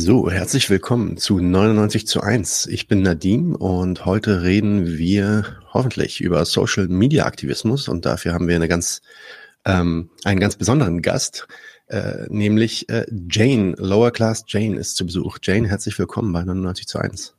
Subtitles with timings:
[0.00, 2.66] So, herzlich willkommen zu 99 zu 1.
[2.66, 8.46] Ich bin Nadim und heute reden wir hoffentlich über Social Media Aktivismus und dafür haben
[8.46, 9.02] wir eine ganz,
[9.64, 11.48] ähm, einen ganz besonderen Gast,
[11.88, 15.38] äh, nämlich äh, Jane, Lower Class Jane ist zu Besuch.
[15.42, 17.34] Jane, herzlich willkommen bei 99 zu 1.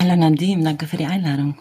[0.00, 1.58] Hallo Nadim, danke für die Einladung.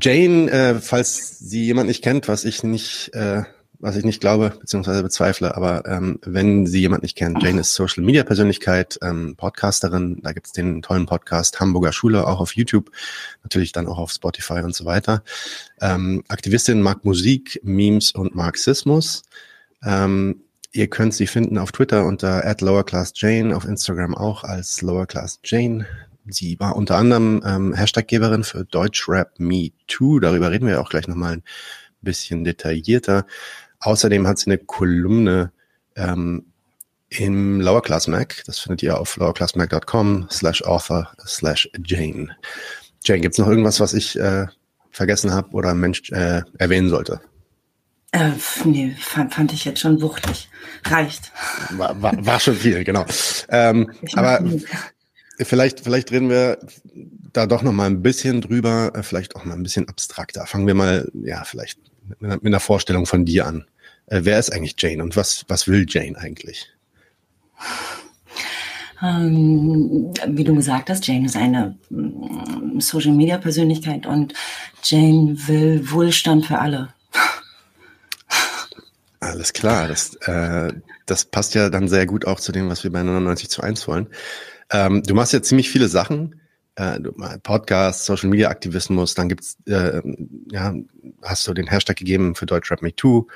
[0.00, 3.42] Jane, äh, falls sie jemand nicht kennt, was ich nicht äh,
[3.82, 7.74] was ich nicht glaube, beziehungsweise bezweifle, aber ähm, wenn Sie jemand nicht kennt, Jane ist
[7.74, 12.92] Social Media Persönlichkeit, ähm, Podcasterin, da gibt's den tollen Podcast Hamburger Schule, auch auf YouTube,
[13.42, 15.24] natürlich dann auch auf Spotify und so weiter.
[15.80, 19.24] Ähm, Aktivistin mag Musik, Memes und Marxismus.
[19.84, 25.86] Ähm, ihr könnt sie finden auf Twitter unter at lowerclassjane, auf Instagram auch als lowerclassjane.
[26.26, 30.20] Sie war unter anderem ähm, Hashtaggeberin für Deutschrap Me Too.
[30.20, 31.42] Darüber reden wir auch gleich nochmal ein
[32.00, 33.26] bisschen detaillierter.
[33.82, 35.52] Außerdem hat sie eine Kolumne
[35.96, 36.46] ähm,
[37.08, 38.42] im Lower Class Mac.
[38.46, 42.34] Das findet ihr auf lowerclassmac.com slash author slash Jane.
[43.04, 44.46] Jane, gibt's noch irgendwas, was ich äh,
[44.90, 47.20] vergessen habe oder Mensch äh, erwähnen sollte?
[48.12, 48.30] Äh,
[48.64, 50.48] nee, fand, fand ich jetzt schon wuchtig.
[50.84, 51.32] Reicht.
[51.70, 53.06] War, war, war schon viel, genau.
[53.48, 54.44] Ähm, aber
[55.38, 56.58] vielleicht, vielleicht reden wir
[57.32, 60.46] da doch noch mal ein bisschen drüber, äh, vielleicht auch mal ein bisschen abstrakter.
[60.46, 61.78] Fangen wir mal, ja, vielleicht
[62.18, 63.64] mit einer Vorstellung von dir an.
[64.12, 66.70] Äh, wer ist eigentlich Jane und was, was will Jane eigentlich?
[69.02, 74.34] Ähm, wie du gesagt hast, Jane ist eine mm, Social Media Persönlichkeit und
[74.82, 76.92] Jane will Wohlstand für alle.
[79.20, 80.74] Alles klar, das, äh,
[81.06, 83.88] das passt ja dann sehr gut auch zu dem, was wir bei 99 zu 1
[83.88, 84.08] wollen.
[84.70, 86.38] Ähm, du machst ja ziemlich viele Sachen
[86.74, 87.00] äh,
[87.42, 90.02] Podcast, Social Media Aktivismus, dann gibt's äh,
[90.50, 90.74] ja,
[91.22, 93.26] hast du den Hashtag gegeben für Deutschrap Me Too,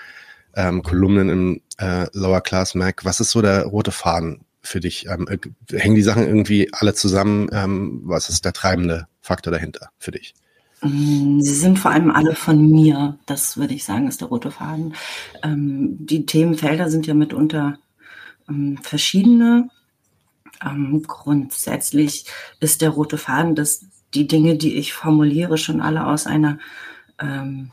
[0.56, 3.04] ähm, Kolumnen im äh, Lower Class Mac.
[3.04, 5.06] Was ist so der rote Faden für dich?
[5.06, 5.38] Ähm, äh,
[5.78, 7.48] hängen die Sachen irgendwie alle zusammen?
[7.52, 10.34] Ähm, was ist der treibende Faktor dahinter für dich?
[10.82, 14.50] Mm, sie sind vor allem alle von mir, das würde ich sagen, ist der rote
[14.50, 14.94] Faden.
[15.42, 17.78] Ähm, die Themenfelder sind ja mitunter
[18.48, 19.68] ähm, verschiedene.
[20.64, 22.26] Ähm, grundsätzlich
[22.60, 23.84] ist der rote Faden, dass
[24.14, 26.58] die Dinge, die ich formuliere, schon alle aus einer
[27.20, 27.72] ähm,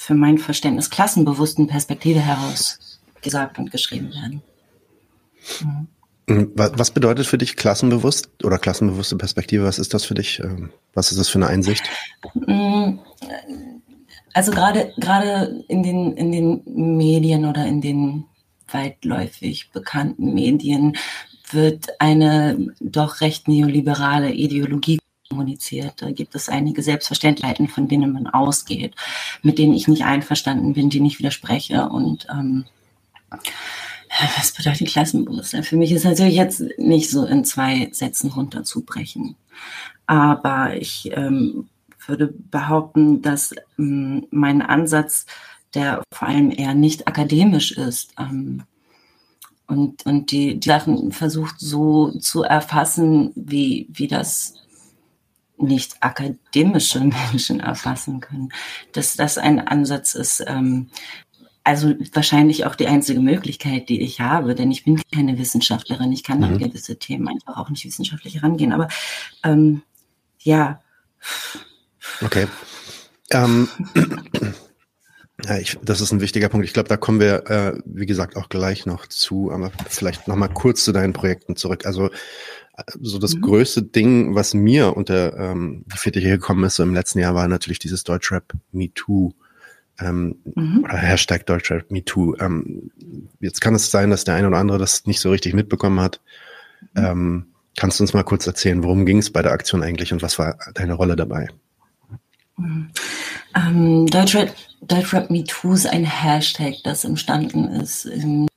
[0.00, 4.42] für mein Verständnis klassenbewussten Perspektive heraus gesagt und geschrieben werden.
[6.26, 6.52] Mhm.
[6.54, 9.64] Was bedeutet für dich klassenbewusst oder klassenbewusste Perspektive?
[9.64, 10.40] Was ist das für dich?
[10.40, 11.82] Ähm, was ist das für eine Einsicht?
[12.34, 12.98] Mm,
[14.32, 18.24] also gerade gerade in den in den Medien oder in den
[18.72, 20.96] weitläufig bekannten Medien
[21.50, 24.99] wird eine doch recht neoliberale Ideologie
[25.30, 25.94] kommuniziert.
[26.02, 28.94] Da gibt es einige Selbstverständlichkeiten, von denen man ausgeht,
[29.42, 31.88] mit denen ich nicht einverstanden bin, denen ich widerspreche.
[31.88, 32.64] Und ähm,
[34.36, 35.62] was bedeutet Klassenbewusstsein?
[35.62, 39.36] Für mich ist natürlich jetzt nicht so in zwei Sätzen runterzubrechen.
[40.06, 41.68] Aber ich ähm,
[42.06, 45.26] würde behaupten, dass ähm, mein Ansatz,
[45.74, 48.64] der vor allem eher nicht akademisch ist, ähm,
[49.68, 54.54] und, und die, die Sachen versucht so zu erfassen, wie, wie das
[55.62, 58.50] nicht akademische Menschen erfassen können.
[58.92, 60.90] Dass das ein Ansatz ist, ähm,
[61.62, 66.24] also wahrscheinlich auch die einzige Möglichkeit, die ich habe, denn ich bin keine Wissenschaftlerin, ich
[66.24, 66.44] kann mhm.
[66.44, 68.72] an gewisse Themen einfach auch nicht wissenschaftlich herangehen.
[68.72, 68.88] Aber
[69.44, 69.82] ähm,
[70.38, 70.80] ja.
[72.22, 72.46] Okay.
[73.30, 73.68] Ähm,
[75.46, 76.66] Ja, ich, das ist ein wichtiger Punkt.
[76.66, 80.36] Ich glaube, da kommen wir, äh, wie gesagt, auch gleich noch zu, aber vielleicht noch
[80.36, 81.86] mal kurz zu deinen Projekten zurück.
[81.86, 82.10] Also
[83.00, 83.40] so das mhm.
[83.42, 87.48] größte Ding, was mir unter ähm, die hier gekommen ist, so im letzten Jahr, war
[87.48, 89.32] natürlich dieses Deutschrap MeToo.
[89.98, 90.84] Ähm, mhm.
[90.84, 92.34] oder Hashtag Deutschrap MeToo.
[92.40, 92.90] Ähm,
[93.40, 96.20] jetzt kann es sein, dass der eine oder andere das nicht so richtig mitbekommen hat.
[96.94, 97.04] Mhm.
[97.04, 97.46] Ähm,
[97.76, 100.38] kannst du uns mal kurz erzählen, worum ging es bei der Aktion eigentlich und was
[100.38, 101.48] war deine Rolle dabei?
[102.56, 102.90] Mhm.
[103.54, 108.48] Ähm, Deutschrap, Deutschrap MeToo ist ein Hashtag, das entstanden ist im,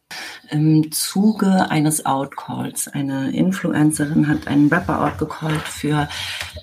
[0.53, 2.87] im Zuge eines Outcalls.
[2.87, 6.07] Eine Influencerin hat einen Rapper outgecallt für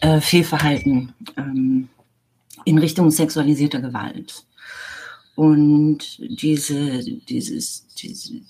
[0.00, 1.88] äh, Fehlverhalten ähm,
[2.64, 4.44] in Richtung sexualisierter Gewalt.
[5.34, 8.40] Und diese, dieses, diese,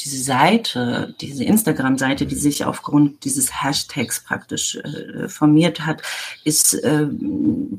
[0.00, 6.02] diese Seite, diese Instagram-Seite, die sich aufgrund dieses Hashtags praktisch äh, formiert hat,
[6.44, 7.08] ist äh,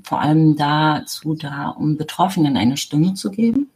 [0.04, 3.70] vor allem dazu da, um Betroffenen eine Stimme zu geben,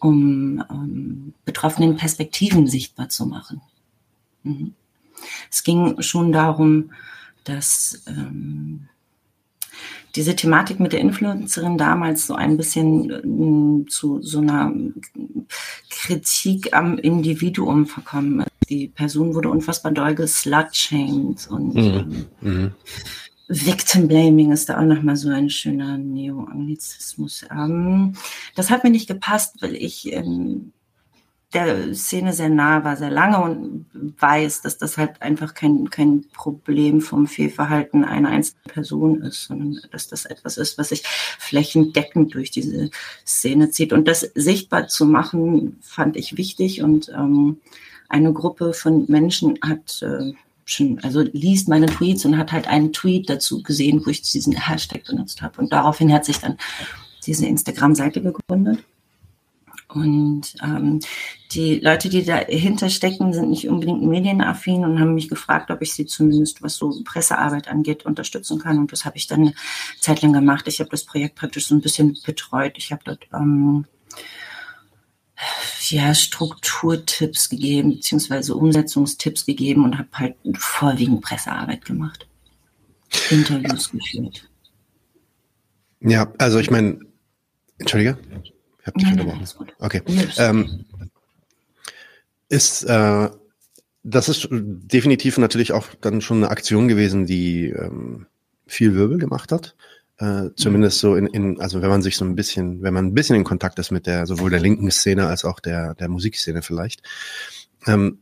[0.00, 3.60] um ähm, Betroffenen Perspektiven sichtbar zu machen.
[4.42, 4.74] Mhm.
[5.50, 6.92] Es ging schon darum,
[7.44, 8.88] dass ähm,
[10.16, 14.72] diese Thematik mit der Influencerin damals so ein bisschen äh, zu so einer
[15.88, 18.48] Kritik am Individuum verkommen ist.
[18.68, 22.26] die Person wurde unfassbar doll geslutshamed und mhm.
[22.42, 22.72] ähm,
[23.50, 27.44] Victim Blaming ist da auch nochmal so ein schöner Neo-Anglizismus.
[27.50, 28.14] Ähm,
[28.54, 30.72] das hat mir nicht gepasst, weil ich ähm,
[31.52, 36.26] der Szene sehr nah war, sehr lange und weiß, dass das halt einfach kein, kein
[36.32, 42.34] Problem vom Fehlverhalten einer einzelnen Person ist, sondern dass das etwas ist, was sich flächendeckend
[42.34, 42.90] durch diese
[43.26, 43.92] Szene zieht.
[43.92, 47.58] Und das sichtbar zu machen, fand ich wichtig und ähm,
[48.08, 50.34] eine Gruppe von Menschen hat äh,
[50.70, 54.54] schon, also liest meine Tweets und hat halt einen Tweet dazu gesehen, wo ich diesen
[54.54, 55.60] Hashtag benutzt habe.
[55.60, 56.56] Und daraufhin hat sich dann
[57.26, 58.84] diese Instagram-Seite gegründet.
[59.88, 61.00] Und ähm,
[61.50, 65.94] die Leute, die dahinter stecken, sind nicht unbedingt medienaffin und haben mich gefragt, ob ich
[65.94, 68.78] sie zumindest, was so Pressearbeit angeht, unterstützen kann.
[68.78, 69.54] Und das habe ich dann eine
[69.98, 70.68] Zeit lang gemacht.
[70.68, 72.74] Ich habe das Projekt praktisch so ein bisschen betreut.
[72.76, 73.84] Ich habe dort ähm,
[75.90, 82.26] ja, Strukturtipps gegeben, beziehungsweise Umsetzungstipps gegeben und habe halt vorwiegend Pressearbeit gemacht.
[83.30, 84.48] Interviews geführt.
[86.00, 87.00] Ja, also ich meine,
[87.78, 88.18] Entschuldige,
[88.80, 89.72] ich habe dich nein, unterbrochen.
[89.78, 90.02] Okay.
[90.38, 90.84] Ähm,
[92.48, 93.30] ist äh,
[94.02, 98.26] das ist definitiv natürlich auch dann schon eine Aktion gewesen, die ähm,
[98.66, 99.74] viel Wirbel gemacht hat.
[100.20, 103.14] Äh, zumindest so in, in, also wenn man sich so ein bisschen, wenn man ein
[103.14, 106.60] bisschen in Kontakt ist mit der, sowohl der linken Szene als auch der, der Musikszene
[106.60, 107.02] vielleicht.
[107.86, 108.18] Ähm,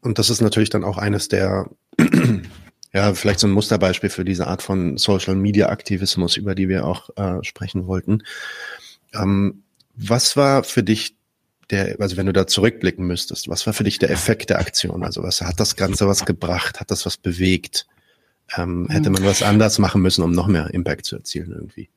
[0.00, 1.68] und das ist natürlich dann auch eines der,
[2.94, 6.86] ja, vielleicht so ein Musterbeispiel für diese Art von Social Media Aktivismus, über die wir
[6.86, 8.22] auch äh, sprechen wollten.
[9.12, 9.62] Ähm,
[9.94, 11.16] was war für dich
[11.68, 15.04] der, also wenn du da zurückblicken müsstest, was war für dich der Effekt der Aktion?
[15.04, 16.80] Also was hat das Ganze was gebracht?
[16.80, 17.86] Hat das was bewegt?
[18.56, 21.88] Ähm, hätte man was anders machen müssen, um noch mehr Impact zu erzielen irgendwie?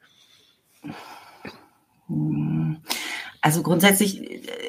[3.42, 4.22] Also grundsätzlich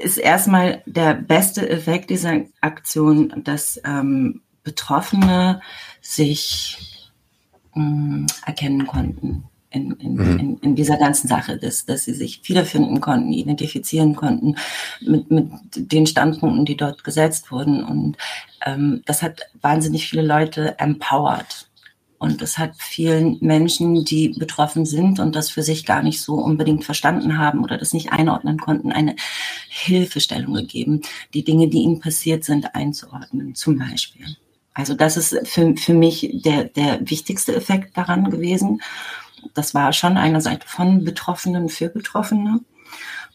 [0.03, 5.61] ist erstmal der beste Effekt dieser Aktion, dass ähm, Betroffene
[6.01, 7.13] sich
[7.77, 9.45] ähm, erkennen konnten
[9.75, 10.39] in, in, mhm.
[10.39, 14.57] in, in, dieser ganzen Sache, dass, dass sie sich wiederfinden konnten, identifizieren konnten
[15.01, 17.85] mit, mit den Standpunkten, die dort gesetzt wurden.
[17.85, 18.17] Und
[18.65, 21.69] ähm, das hat wahnsinnig viele Leute empowered.
[22.19, 26.34] Und es hat vielen Menschen, die betroffen sind und das für sich gar nicht so
[26.34, 29.16] unbedingt verstanden haben oder das nicht einordnen konnten, eine
[29.69, 31.02] Hilfestellung gegeben,
[31.34, 34.37] die Dinge, die ihnen passiert sind, einzuordnen, zum Beispiel.
[34.75, 38.82] Also das ist für, für mich der, der wichtigste Effekt daran gewesen.
[39.55, 42.61] Das war schon eine Seite von Betroffenen für Betroffene.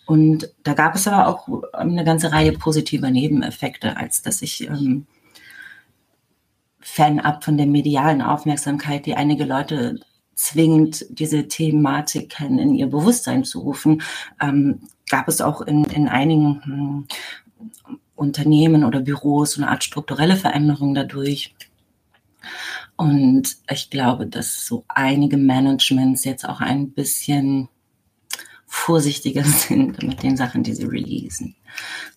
[0.05, 5.05] Und da gab es aber auch eine ganze Reihe positiver Nebeneffekte, als dass ich ähm,
[6.79, 9.99] fernab von der medialen Aufmerksamkeit, die einige Leute
[10.35, 14.01] zwingt, diese Thematiken in ihr Bewusstsein zu rufen,
[14.41, 14.79] ähm,
[15.09, 17.07] gab es auch in, in einigen hm,
[18.15, 21.55] Unternehmen oder Büros eine Art strukturelle Veränderung dadurch.
[22.95, 27.69] Und ich glaube, dass so einige Managements jetzt auch ein bisschen
[28.65, 31.55] vorsichtiger sind mit den Sachen, die sie releasen.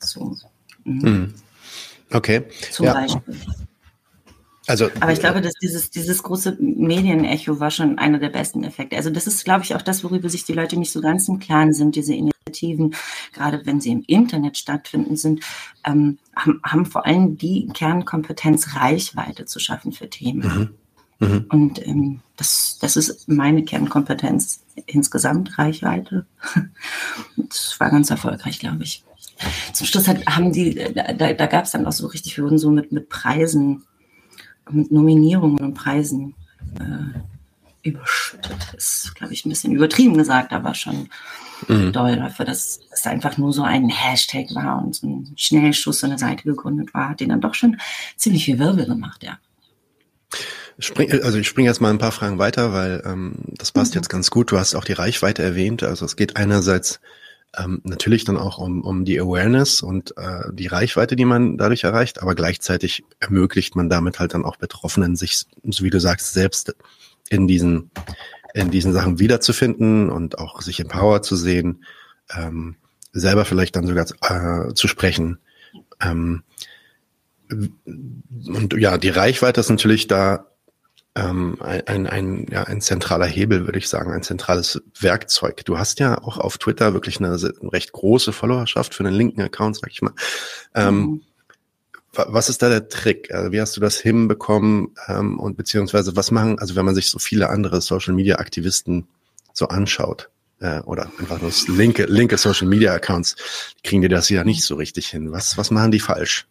[0.01, 0.37] So.
[0.85, 1.35] Mhm.
[2.13, 2.45] Okay.
[2.71, 2.93] Zum ja.
[2.95, 3.37] Beispiel.
[4.67, 8.97] Also, Aber ich glaube, dass dieses, dieses große Medienecho war schon einer der besten Effekte.
[8.97, 11.41] Also das ist, glaube ich, auch das, worüber sich die Leute nicht so ganz im
[11.41, 11.97] Klaren sind.
[11.97, 12.95] Diese Initiativen,
[13.33, 15.41] gerade wenn sie im Internet stattfinden, sind,
[15.85, 20.41] ähm, haben, haben vor allem die Kernkompetenz, Reichweite zu schaffen für Themen.
[21.21, 21.27] Mhm.
[21.27, 21.47] Mhm.
[21.49, 26.27] Und ähm, das, das ist meine Kernkompetenz insgesamt, Reichweite.
[27.37, 29.05] Das war ganz erfolgreich, glaube ich.
[29.73, 32.59] Zum Schluss hat, haben die, da, da gab es dann auch so richtig, wir wurden
[32.59, 33.85] so mit, mit Preisen
[34.71, 36.35] mit Nominierungen und Preisen
[36.79, 38.75] äh, überschüttet.
[38.77, 41.09] Ist, glaube ich, ein bisschen übertrieben gesagt, aber schon
[41.69, 41.93] mhm.
[41.93, 46.07] doll dafür, dass es einfach nur so ein Hashtag war und so ein Schnellschuss so
[46.07, 47.79] eine Seite gegründet war, hat den dann doch schon
[48.17, 49.39] ziemlich viel Wirbel gemacht, ja.
[50.79, 53.99] Spring, also ich springe jetzt mal ein paar Fragen weiter, weil ähm, das passt mhm.
[53.99, 54.51] jetzt ganz gut.
[54.51, 55.83] Du hast auch die Reichweite erwähnt.
[55.83, 57.01] Also es geht einerseits
[57.57, 61.85] ähm, natürlich dann auch um, um die Awareness und äh, die Reichweite, die man dadurch
[61.85, 66.33] erreicht, aber gleichzeitig ermöglicht man damit halt dann auch Betroffenen, sich, so wie du sagst,
[66.33, 66.75] selbst
[67.29, 67.91] in diesen,
[68.55, 71.85] in diesen Sachen wiederzufinden und auch sich empowered zu sehen,
[72.35, 72.77] ähm,
[73.13, 75.39] selber vielleicht dann sogar äh, zu sprechen.
[76.01, 76.43] Ähm,
[77.51, 80.47] und ja, die Reichweite ist natürlich da
[81.15, 85.65] ähm, ein, ein, ja, ein zentraler Hebel, würde ich sagen, ein zentrales Werkzeug.
[85.65, 89.43] Du hast ja auch auf Twitter wirklich eine, eine recht große Followerschaft für einen linken
[89.43, 90.15] Account, sag ich mal.
[90.75, 91.23] Ähm, mhm.
[92.15, 93.33] Was ist da der Trick?
[93.33, 94.95] Also wie hast du das hinbekommen?
[95.09, 99.07] Ähm, und beziehungsweise was machen, also wenn man sich so viele andere Social Media Aktivisten
[99.55, 103.37] so anschaut, äh, oder einfach nur linke, linke Social Media Accounts,
[103.83, 105.33] kriegen die das ja nicht so richtig hin.
[105.33, 106.47] Was, was machen die falsch?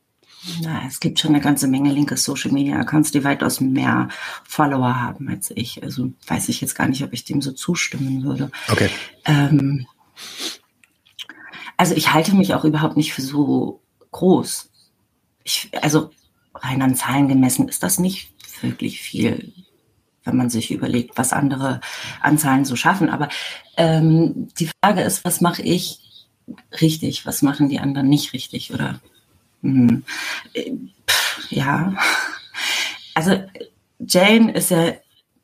[0.62, 4.10] Na, es gibt schon eine ganze Menge linke Social Media Accounts, die weitaus mehr
[4.44, 5.84] Follower haben als ich.
[5.84, 8.50] Also weiß ich jetzt gar nicht, ob ich dem so zustimmen würde.
[8.70, 8.90] Okay.
[9.26, 9.86] Ähm,
[11.78, 14.70] also ich halte mich auch überhaupt nicht für so groß.
[15.44, 16.10] Ich, also
[16.56, 19.54] rein an Zahlen gemessen ist das nicht wirklich viel,
[20.24, 21.82] wenn man sich überlegt, was andere
[22.20, 23.10] Anzahlen so schaffen.
[23.10, 23.30] Aber
[23.78, 26.28] ähm, die Frage ist, was mache ich
[26.82, 29.00] richtig, was machen die anderen nicht richtig oder
[29.62, 30.04] hm,
[31.08, 31.96] pff, ja.
[33.14, 33.44] Also
[34.00, 34.94] Jane ist ja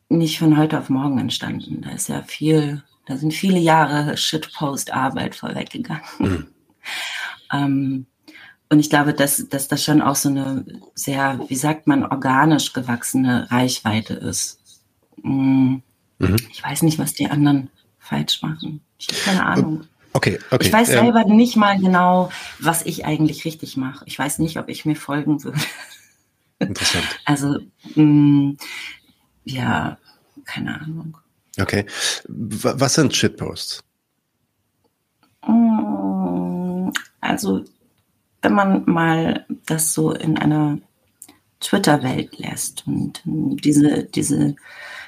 [0.09, 1.81] nicht von heute auf morgen entstanden.
[1.81, 6.03] Da ist ja viel, da sind viele Jahre Shitpost-Arbeit vorweggegangen.
[6.19, 6.47] Mhm.
[7.53, 8.05] ähm,
[8.69, 12.73] und ich glaube, dass, dass das schon auch so eine sehr, wie sagt man, organisch
[12.73, 14.59] gewachsene Reichweite ist.
[15.23, 15.83] Mhm.
[16.19, 16.35] Mhm.
[16.51, 17.69] Ich weiß nicht, was die anderen
[17.99, 18.81] falsch machen.
[18.97, 19.87] Ich habe keine Ahnung.
[20.17, 20.65] Okay, okay.
[20.65, 24.03] Ich weiß ähm, selber nicht mal genau, was ich eigentlich richtig mache.
[24.07, 25.59] Ich weiß nicht, ob ich mir folgen würde.
[26.57, 27.05] Interessant.
[27.25, 27.59] Also,
[27.93, 28.57] mh, mm,
[29.43, 29.99] ja,
[30.43, 31.19] keine Ahnung.
[31.61, 31.85] Okay.
[32.27, 33.83] Was sind Shitposts?
[35.45, 36.89] Mm,
[37.21, 37.63] also,
[38.41, 40.79] wenn man mal das so in einer
[41.59, 44.55] Twitter-Welt lässt und diese, diese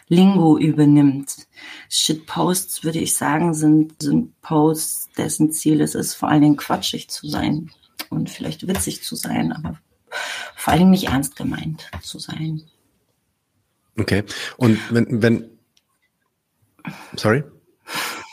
[0.09, 1.47] Lingo übernimmt.
[1.87, 7.09] Shitposts, würde ich sagen, sind, sind Posts, dessen Ziel es ist, vor allen Dingen quatschig
[7.09, 7.71] zu sein
[8.09, 9.79] und vielleicht witzig zu sein, aber
[10.55, 12.63] vor allen Dingen nicht ernst gemeint zu sein.
[13.97, 14.23] Okay.
[14.57, 15.49] Und wenn, wenn,
[17.15, 17.43] sorry?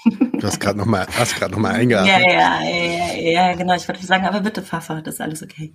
[0.04, 2.08] Du hast gerade noch mal, hast gerade noch mal eingeatmet.
[2.08, 3.74] Ja, ja, ja, ja, genau.
[3.74, 5.74] Ich wollte sagen, aber bitte, Pfaffer, das ist alles okay.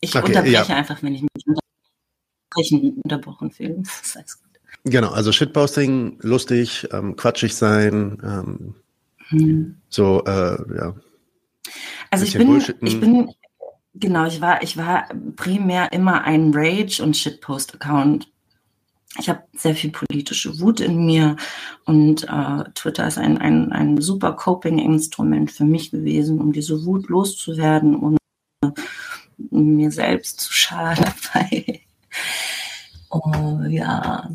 [0.00, 0.76] Ich okay, unterbreche ja.
[0.76, 1.44] einfach, wenn ich mich
[3.04, 3.74] unterbrochen fühle.
[3.82, 4.47] Das ist alles gut.
[4.90, 8.74] Genau, also Shitposting, lustig, ähm, quatschig sein, ähm,
[9.28, 9.76] hm.
[9.88, 10.94] so, äh, ja.
[12.10, 13.30] Also ich bin, ich bin,
[13.94, 18.28] genau, ich war, ich war primär immer ein Rage- und Shitpost-Account.
[19.18, 21.36] Ich habe sehr viel politische Wut in mir
[21.84, 27.08] und äh, Twitter ist ein, ein, ein super Coping-Instrument für mich gewesen, um diese Wut
[27.08, 28.18] loszuwerden und
[28.62, 28.70] äh,
[29.50, 31.04] mir selbst zu schaden
[31.34, 31.82] dabei.
[33.10, 34.30] Oh ja,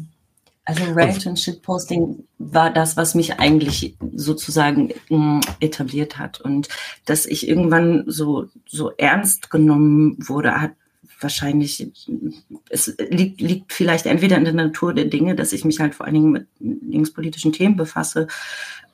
[0.65, 6.39] also Rage und Shitposting war das, was mich eigentlich sozusagen mm, etabliert hat.
[6.39, 6.69] Und
[7.05, 10.71] dass ich irgendwann so, so ernst genommen wurde, hat
[11.19, 11.89] wahrscheinlich,
[12.69, 16.05] es liegt, liegt vielleicht entweder in der Natur der Dinge, dass ich mich halt vor
[16.05, 18.27] allen Dingen mit linkspolitischen Themen befasse.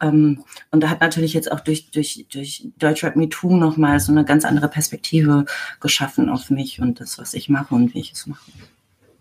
[0.01, 4.11] Ähm, und da hat natürlich jetzt auch durch, durch, durch Deutschrap Me Too nochmal so
[4.11, 5.45] eine ganz andere Perspektive
[5.79, 8.51] geschaffen auf mich und das, was ich mache und wie ich es mache.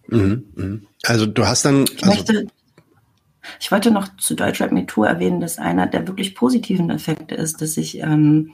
[0.09, 0.87] Mhm, mhm.
[1.05, 1.85] Also du hast dann.
[1.85, 2.47] Ich, also möchte,
[3.61, 7.63] ich wollte noch zu Deutschrap Me Too erwähnen, dass einer der wirklich positiven Effekte ist,
[7.63, 8.53] dass ich ähm,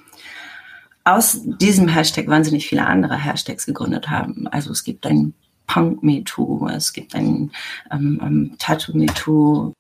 [1.04, 4.48] aus diesem Hashtag wahnsinnig viele andere Hashtags gegründet haben.
[4.48, 5.34] Also es gibt ein
[5.66, 7.50] Punk Me Too, es gibt ein
[7.90, 9.72] ähm, ähm, Tattoo Me Too,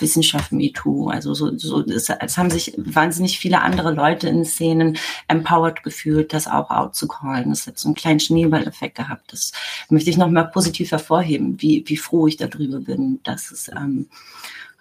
[0.00, 1.08] Wissenschaft MeToo.
[1.08, 4.96] Also so, so es, es haben sich wahnsinnig viele andere Leute in Szenen
[5.28, 7.50] empowered gefühlt, das auch out zu callen.
[7.50, 9.32] Das hat so einen kleinen Schneeballeffekt gehabt.
[9.32, 9.52] Das
[9.88, 14.08] möchte ich nochmal positiv hervorheben, wie, wie froh ich darüber bin, dass es ähm,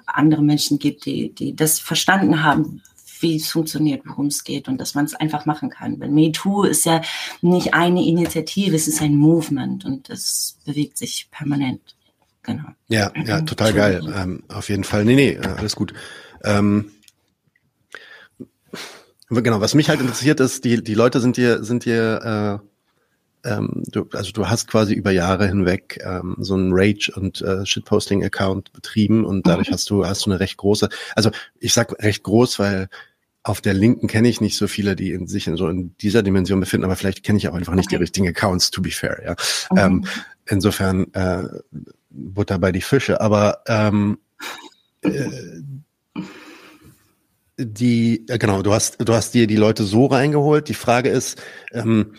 [0.05, 2.81] andere Menschen gibt, die, die das verstanden haben,
[3.19, 5.99] wie es funktioniert, worum es geht und dass man es einfach machen kann.
[5.99, 7.01] Weil MeToo ist ja
[7.41, 11.81] nicht eine Initiative, es ist ein Movement und es bewegt sich permanent.
[12.49, 12.69] Genau.
[12.87, 14.01] Ja, ja, total geil.
[14.15, 15.05] Ähm, auf jeden Fall.
[15.05, 15.93] Nee, nee, äh, alles gut.
[16.43, 16.91] Ähm,
[19.29, 22.61] genau, was mich halt interessiert ist, die, die Leute sind dir, sind dir,
[23.45, 27.41] äh, ähm, du, also du hast quasi über Jahre hinweg ähm, so einen Rage- und
[27.41, 29.73] äh, Shitposting-Account betrieben und dadurch mhm.
[29.73, 31.29] hast du, hast du eine recht große, also
[31.59, 32.89] ich sag recht groß, weil
[33.43, 36.21] auf der Linken kenne ich nicht so viele, die in sich in so in dieser
[36.23, 37.95] Dimension befinden, aber vielleicht kenne ich auch einfach nicht okay.
[37.95, 39.35] die richtigen Accounts, to be fair, ja.
[39.71, 39.77] Mhm.
[39.77, 40.05] Ähm,
[40.47, 41.45] insofern äh,
[42.09, 44.17] Butter bei die Fische, aber ähm,
[45.01, 45.29] äh,
[47.57, 50.69] die, äh, genau, du hast, du hast dir die Leute so reingeholt.
[50.69, 51.41] Die Frage ist,
[51.73, 52.13] ähm,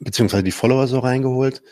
[0.00, 1.62] beziehungsweise die Follower so reingeholt.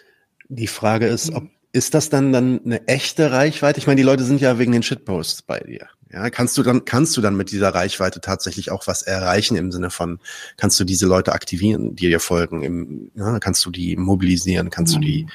[0.48, 3.78] Die Frage ist, ob, ist das dann dann eine echte Reichweite?
[3.78, 5.88] Ich meine, die Leute sind ja wegen den Shitposts bei dir.
[6.12, 9.72] Ja, kannst du dann, kannst du dann mit dieser Reichweite tatsächlich auch was erreichen im
[9.72, 10.20] Sinne von,
[10.58, 12.62] kannst du diese Leute aktivieren, die dir folgen?
[12.62, 14.68] Im, ja, kannst du die mobilisieren?
[14.68, 15.00] Kannst mhm.
[15.00, 15.26] du die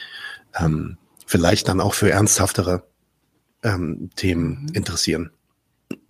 [0.59, 0.97] ähm,
[1.27, 2.83] vielleicht dann auch für ernsthaftere
[3.61, 4.73] ähm, Themen mhm.
[4.73, 5.31] interessieren.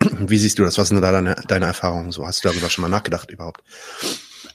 [0.00, 0.78] Wie siehst du das?
[0.78, 2.26] Was sind da deine, deine Erfahrungen so?
[2.26, 3.62] Hast du darüber schon mal nachgedacht überhaupt?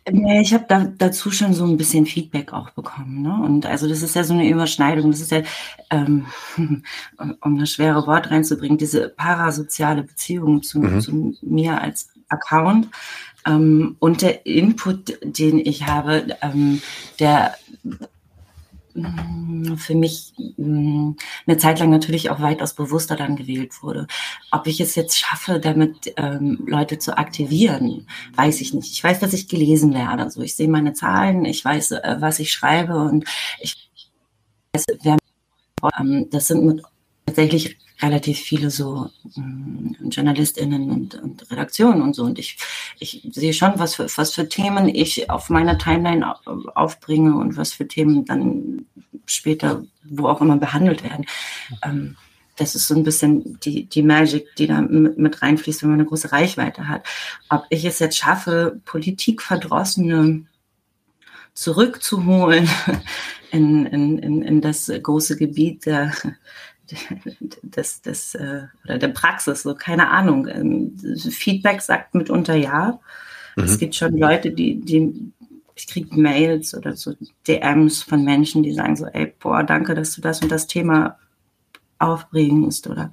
[0.06, 3.22] Ich habe da, dazu schon so ein bisschen Feedback auch bekommen.
[3.22, 3.40] Ne?
[3.42, 5.12] Und also das ist ja so eine Überschneidung.
[5.12, 5.44] Das ist ja,
[5.90, 6.26] ähm,
[7.42, 11.02] um das schwere Wort reinzubringen, diese parasoziale Beziehung zu, mhm.
[11.02, 12.90] zu mir als Account.
[13.46, 16.82] Ähm, und der Input, den ich habe, ähm,
[17.20, 17.56] der
[19.78, 21.12] für mich mm,
[21.48, 24.08] eine Zeit lang natürlich auch weitaus bewusster dann gewählt wurde.
[24.52, 28.92] Ob ich es jetzt schaffe, damit ähm, Leute zu aktivieren, weiß ich nicht.
[28.92, 30.24] Ich weiß, dass ich gelesen werde.
[30.24, 33.26] Also ich sehe meine Zahlen, ich weiß, äh, was ich schreibe und
[33.60, 33.90] ich
[34.74, 35.18] weiß, wer
[36.00, 36.84] ähm, das sind mit
[37.26, 42.24] tatsächlich relativ viele so ähm, JournalistInnen und, und Redaktionen und so.
[42.24, 42.58] Und ich,
[43.00, 46.36] ich sehe schon, was für, was für Themen ich auf meiner Timeline
[46.76, 48.86] aufbringe und was für Themen dann
[49.26, 51.26] später, wo auch immer behandelt werden.
[51.84, 52.18] Ähm,
[52.58, 56.08] das ist so ein bisschen die, die Magic, die da mit reinfließt, wenn man eine
[56.08, 57.08] große Reichweite hat.
[57.50, 60.46] Ob ich es jetzt schaffe, Politikverdrossene
[61.56, 62.70] zurückzuholen
[63.52, 66.12] in, in, in, in das große Gebiet der,
[67.62, 70.48] des, des, äh, oder der Praxis, so keine Ahnung.
[70.48, 73.00] Ähm, Feedback sagt mitunter ja.
[73.56, 73.64] Mhm.
[73.64, 75.32] Es gibt schon Leute, die, die
[75.76, 77.14] ich kriege Mails oder so
[77.48, 81.18] DMs von Menschen, die sagen so, ey, boah, danke, dass du das und das Thema
[82.00, 83.12] aufbringst oder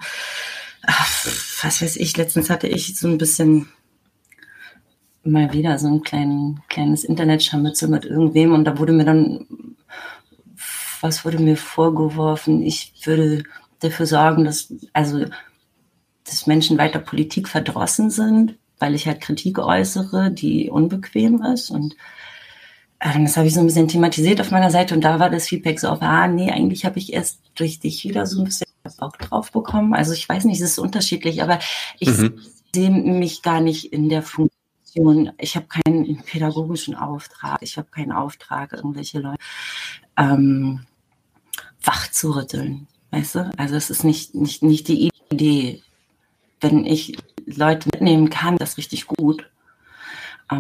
[0.83, 1.27] ach,
[1.63, 3.69] was weiß ich, letztens hatte ich so ein bisschen
[5.23, 9.47] mal wieder so ein klein, kleines Internet-Scharmützel mit irgendwem und da wurde mir dann,
[11.01, 12.63] was wurde mir vorgeworfen?
[12.63, 13.45] Ich würde
[13.81, 15.25] dafür sorgen, dass, also,
[16.25, 21.95] dass Menschen weiter Politik verdrossen sind, weil ich halt Kritik äußere, die unbequem ist und
[23.01, 25.49] ähm, das habe ich so ein bisschen thematisiert auf meiner Seite und da war das
[25.49, 28.67] Feedback so auf, ah, nee, eigentlich habe ich erst durch dich wieder so ein bisschen
[28.99, 29.95] Bock drauf bekommen.
[29.95, 31.59] Also ich weiß nicht, es ist unterschiedlich, aber
[31.99, 32.41] ich mhm.
[32.75, 35.33] sehe mich gar nicht in der Funktion.
[35.39, 37.59] Ich habe keinen pädagogischen Auftrag.
[37.63, 39.39] Ich habe keinen Auftrag, irgendwelche Leute
[40.17, 40.81] ähm,
[41.83, 42.87] wach zu rütteln.
[43.11, 43.51] Weißt du?
[43.57, 45.83] Also es ist nicht, nicht, nicht die Idee.
[46.61, 49.51] Wenn ich Leute mitnehmen kann, das richtig gut.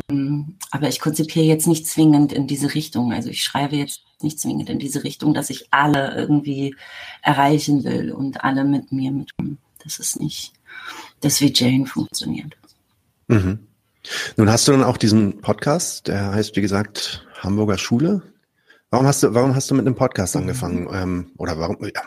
[0.09, 3.12] Ähm, aber ich konzipiere jetzt nicht zwingend in diese Richtung.
[3.12, 6.74] Also ich schreibe jetzt nicht zwingend in diese Richtung, dass ich alle irgendwie
[7.22, 9.59] erreichen will und alle mit mir mitkommen.
[9.83, 10.52] Das ist nicht
[11.20, 12.56] das, wie Jane funktioniert.
[13.28, 13.61] Mhm.
[14.37, 18.22] Nun hast du dann auch diesen Podcast, der heißt, wie gesagt, Hamburger Schule.
[18.90, 20.88] Warum hast du, warum hast du mit einem Podcast angefangen?
[20.92, 22.03] Ähm, oder warum, ja,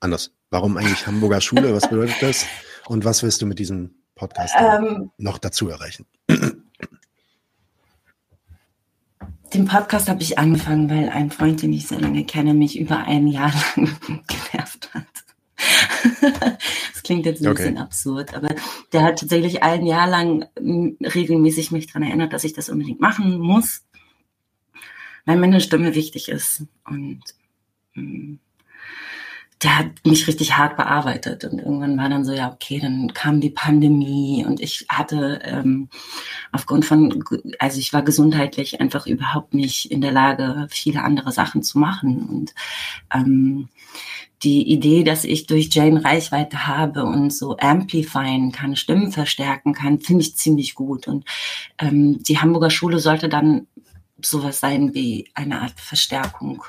[0.00, 0.32] anders.
[0.48, 1.74] Warum eigentlich Hamburger Schule?
[1.74, 2.46] Was bedeutet das?
[2.86, 6.06] Und was willst du mit diesem Podcast ähm, noch dazu erreichen?
[9.52, 13.00] Den Podcast habe ich angefangen, weil ein Freund, den ich sehr lange kenne, mich über
[13.00, 13.90] ein Jahr lang
[14.26, 15.06] genervt hat.
[16.22, 17.64] das klingt jetzt ein okay.
[17.64, 18.54] bisschen absurd, aber
[18.94, 23.38] der hat tatsächlich ein Jahr lang regelmäßig mich daran erinnert, dass ich das unbedingt machen
[23.38, 23.82] muss,
[25.24, 26.64] weil meine Stimme wichtig ist.
[26.86, 27.22] Und
[27.94, 28.38] mh,
[29.64, 31.44] der hat mich richtig hart bearbeitet.
[31.44, 35.88] Und irgendwann war dann so, ja, okay, dann kam die Pandemie und ich hatte ähm,
[36.52, 37.24] aufgrund von,
[37.58, 42.28] also ich war gesundheitlich einfach überhaupt nicht in der Lage, viele andere Sachen zu machen.
[42.28, 42.54] Und
[43.14, 43.68] ähm,
[44.42, 50.00] die Idee, dass ich durch Jane Reichweite habe und so amplifyen kann, Stimmen verstärken kann,
[50.00, 51.08] finde ich ziemlich gut.
[51.08, 51.24] Und
[51.78, 53.66] ähm, die Hamburger Schule sollte dann
[54.24, 56.64] sowas sein wie eine Art Verstärkung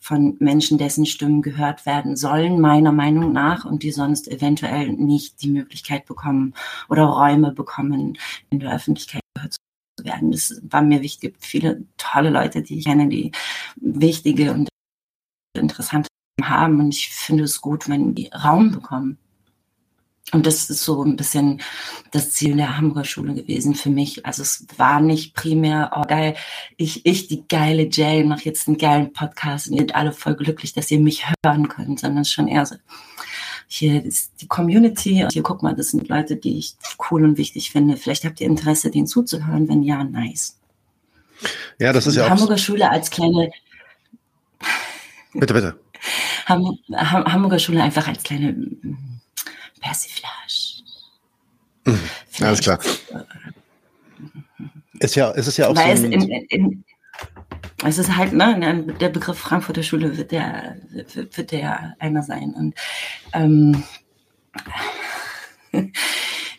[0.00, 5.42] von Menschen, dessen Stimmen gehört werden sollen, meiner Meinung nach, und die sonst eventuell nicht
[5.42, 6.54] die Möglichkeit bekommen
[6.88, 8.18] oder Räume bekommen,
[8.50, 9.56] in der Öffentlichkeit gehört
[9.98, 10.32] zu werden.
[10.32, 11.16] Das war mir wichtig.
[11.16, 13.32] Es gibt viele tolle Leute, die ich kenne, die
[13.76, 14.68] wichtige und
[15.56, 16.08] interessante
[16.42, 16.80] haben.
[16.80, 19.18] Und ich finde es gut, wenn die Raum bekommen.
[20.32, 21.62] Und das ist so ein bisschen
[22.10, 24.26] das Ziel der Hamburger Schule gewesen für mich.
[24.26, 26.34] Also es war nicht primär, oh geil,
[26.76, 30.34] ich, ich, die geile Jay, mache jetzt einen geilen Podcast und ihr seid alle voll
[30.34, 32.74] glücklich, dass ihr mich hören könnt, sondern es ist schon eher so,
[33.68, 36.74] hier ist die Community und hier guck mal, das sind Leute, die ich
[37.10, 37.96] cool und wichtig finde.
[37.96, 39.68] Vielleicht habt ihr Interesse, denen zuzuhören.
[39.68, 40.58] Wenn ja, nice.
[41.78, 42.30] Ja, das ist die ja auch.
[42.30, 43.50] Hamburger Schule als kleine.
[45.34, 45.80] Bitte, bitte.
[46.46, 48.56] Hamburger Schule einfach als kleine
[49.86, 50.82] Persiflage.
[51.84, 52.00] Mhm.
[52.40, 52.80] Alles klar.
[54.98, 56.06] Ist ja, ist es ja auch Weil so.
[56.06, 56.84] In, in,
[57.84, 62.54] es ist halt, ne, der Begriff Frankfurter Schule wird der, wird, wird der einer sein.
[62.54, 62.74] Und
[63.32, 63.84] ähm,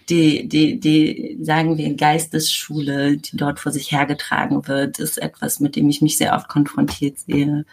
[0.09, 5.75] die, die, die, sagen wir, Geistesschule, die dort vor sich hergetragen wird, ist etwas, mit
[5.75, 7.65] dem ich mich sehr oft konfrontiert sehe,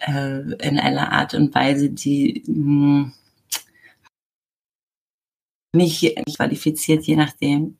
[0.00, 3.12] äh, in einer Art und Weise, die mh, hm,
[5.72, 7.76] mich qualifiziert, je nachdem.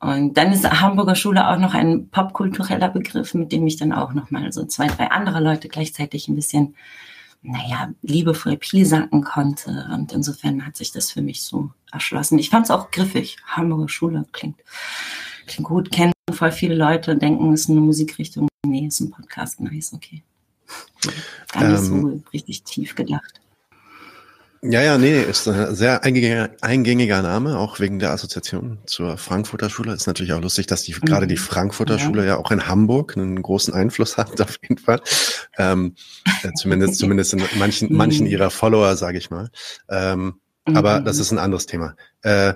[0.00, 4.12] Und dann ist Hamburger Schule auch noch ein popkultureller Begriff, mit dem ich dann auch
[4.12, 6.74] noch mal so zwei, drei andere Leute gleichzeitig ein bisschen,
[7.42, 9.88] naja, liebevoll piesacken konnte.
[9.94, 12.38] Und insofern hat sich das für mich so erschlossen.
[12.38, 13.38] Ich fand es auch griffig.
[13.46, 14.60] Hamburger Schule klingt,
[15.46, 18.48] klingt gut, kennen voll viele Leute, denken, es ist eine Musikrichtung.
[18.66, 20.22] Nee, ist ein Podcast, nice, okay.
[21.52, 23.40] Gar nicht ähm, so richtig tief gedacht.
[24.66, 29.68] Ja, ja, nee, ist ein sehr eingängiger, eingängiger Name, auch wegen der Assoziation zur Frankfurter
[29.68, 29.92] Schule.
[29.92, 31.00] Ist natürlich auch lustig, dass die mhm.
[31.04, 32.00] gerade die Frankfurter ja.
[32.00, 35.02] Schule ja auch in Hamburg einen großen Einfluss hat, auf jeden Fall.
[35.58, 35.96] Ähm,
[36.42, 37.96] äh, zumindest, zumindest in manchen, mhm.
[37.98, 39.50] manchen ihrer Follower, sage ich mal.
[39.90, 40.76] Ähm, mhm.
[40.76, 41.94] Aber das ist ein anderes Thema.
[42.22, 42.54] Äh,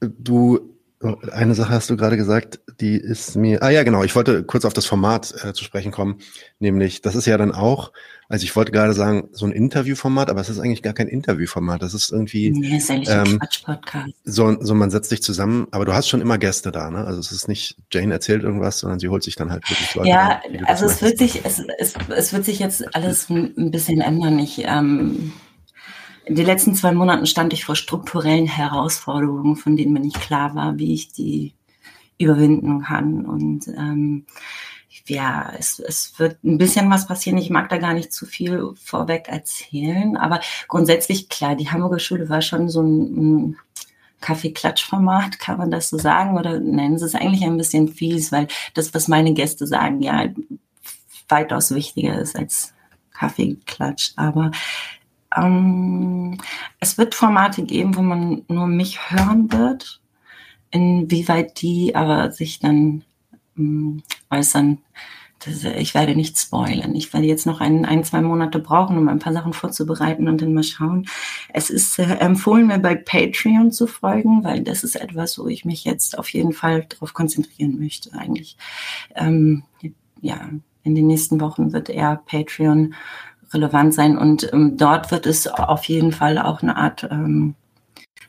[0.00, 3.62] du eine Sache hast du gerade gesagt, die ist mir.
[3.62, 4.02] Ah ja, genau.
[4.02, 6.18] Ich wollte kurz auf das Format äh, zu sprechen kommen.
[6.58, 7.92] Nämlich, das ist ja dann auch,
[8.28, 11.82] also ich wollte gerade sagen, so ein Interviewformat, aber es ist eigentlich gar kein Interviewformat.
[11.82, 12.50] Das ist irgendwie.
[12.50, 14.14] Nee, ist eigentlich ähm, ein Quatsch-Podcast.
[14.24, 17.04] So, so, man setzt sich zusammen, aber du hast schon immer Gäste da, ne?
[17.04, 20.08] Also es ist nicht, Jane erzählt irgendwas, sondern sie holt sich dann halt wirklich Leute.
[20.08, 24.00] Ja, an, also es wird sich, es, es, es wird sich jetzt alles ein bisschen
[24.00, 24.40] ändern.
[24.40, 25.32] Ich, ähm,
[26.28, 30.54] in den letzten zwei Monaten stand ich vor strukturellen Herausforderungen, von denen mir nicht klar
[30.54, 31.54] war, wie ich die
[32.18, 33.24] überwinden kann.
[33.24, 34.26] Und ähm,
[35.06, 37.38] ja, es, es wird ein bisschen was passieren.
[37.38, 42.28] Ich mag da gar nicht zu viel vorweg erzählen, aber grundsätzlich klar, die Hamburger Schule
[42.28, 43.56] war schon so ein, ein
[44.20, 46.36] Kaffee-Klatsch-Format, kann man das so sagen?
[46.36, 50.26] Oder nein, es ist eigentlich ein bisschen fies, weil das, was meine Gäste sagen, ja
[51.28, 52.74] weitaus wichtiger ist als
[53.12, 54.12] Kaffee-Klatsch.
[54.16, 54.50] Aber
[55.36, 56.38] ähm,
[56.80, 60.00] es wird Formate geben, wo man nur mich hören wird.
[60.70, 63.04] Inwieweit die aber sich dann
[63.56, 64.78] ähm, äußern,
[65.44, 66.94] das, ich werde nicht spoilern.
[66.94, 70.42] Ich werde jetzt noch ein, ein, zwei Monate brauchen, um ein paar Sachen vorzubereiten und
[70.42, 71.06] dann mal schauen.
[71.52, 75.64] Es ist äh, empfohlen, mir bei Patreon zu folgen, weil das ist etwas, wo ich
[75.64, 78.56] mich jetzt auf jeden Fall darauf konzentrieren möchte eigentlich.
[79.14, 79.62] Ähm,
[80.20, 80.50] ja,
[80.82, 82.94] in den nächsten Wochen wird eher Patreon
[83.52, 84.16] relevant sein.
[84.18, 87.54] Und ähm, dort wird es auf jeden Fall auch eine Art ähm,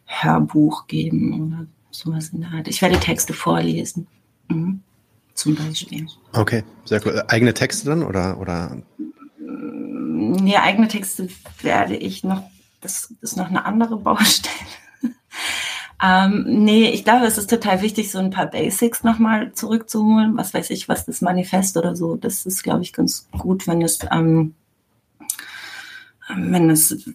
[0.06, 2.68] Hörbuch geben oder sowas in der Art.
[2.68, 4.08] Ich werde Texte vorlesen.
[4.48, 4.82] Mhm.
[5.34, 6.06] Zum Beispiel.
[6.34, 7.24] Okay, sehr cool.
[7.28, 8.40] Eigene Texte dann oder?
[8.40, 8.78] oder?
[9.40, 11.30] Nee, eigene Texte
[11.62, 12.44] werde ich noch,
[12.82, 14.56] das ist noch eine andere Baustelle.
[16.02, 20.38] Ähm, nee, ich glaube, es ist total wichtig, so ein paar Basics nochmal zurückzuholen.
[20.38, 22.16] Was weiß ich, was das Manifest oder so.
[22.16, 24.56] Das ist, glaube ich, ganz gut, wenn es ähm,
[26.36, 27.10] wenn es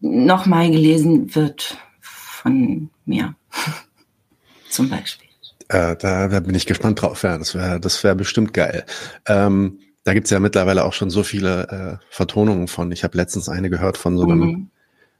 [0.00, 3.34] nochmal gelesen wird von mir,
[4.70, 5.28] zum Beispiel.
[5.68, 7.22] Äh, da, da, bin ich gespannt drauf.
[7.22, 8.84] Ja, das wäre das wär bestimmt geil.
[9.26, 12.90] Ähm, da gibt's ja mittlerweile auch schon so viele äh, Vertonungen von.
[12.90, 14.70] Ich habe letztens eine gehört von so einem, mhm.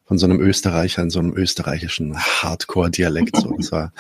[0.07, 3.37] von so einem Österreicher in so einem österreichischen Hardcore-Dialekt.
[3.37, 3.55] So.
[3.57, 3.93] Das war,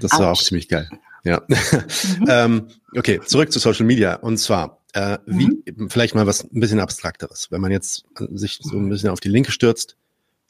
[0.00, 0.88] das war auch ziemlich geil.
[1.24, 1.42] Ja.
[1.48, 2.26] Mhm.
[2.28, 4.14] ähm, okay, zurück zu Social Media.
[4.14, 5.90] Und zwar, äh, wie, mhm.
[5.90, 7.50] vielleicht mal was ein bisschen abstrakteres.
[7.50, 9.96] Wenn man jetzt sich so ein bisschen auf die Linke stürzt,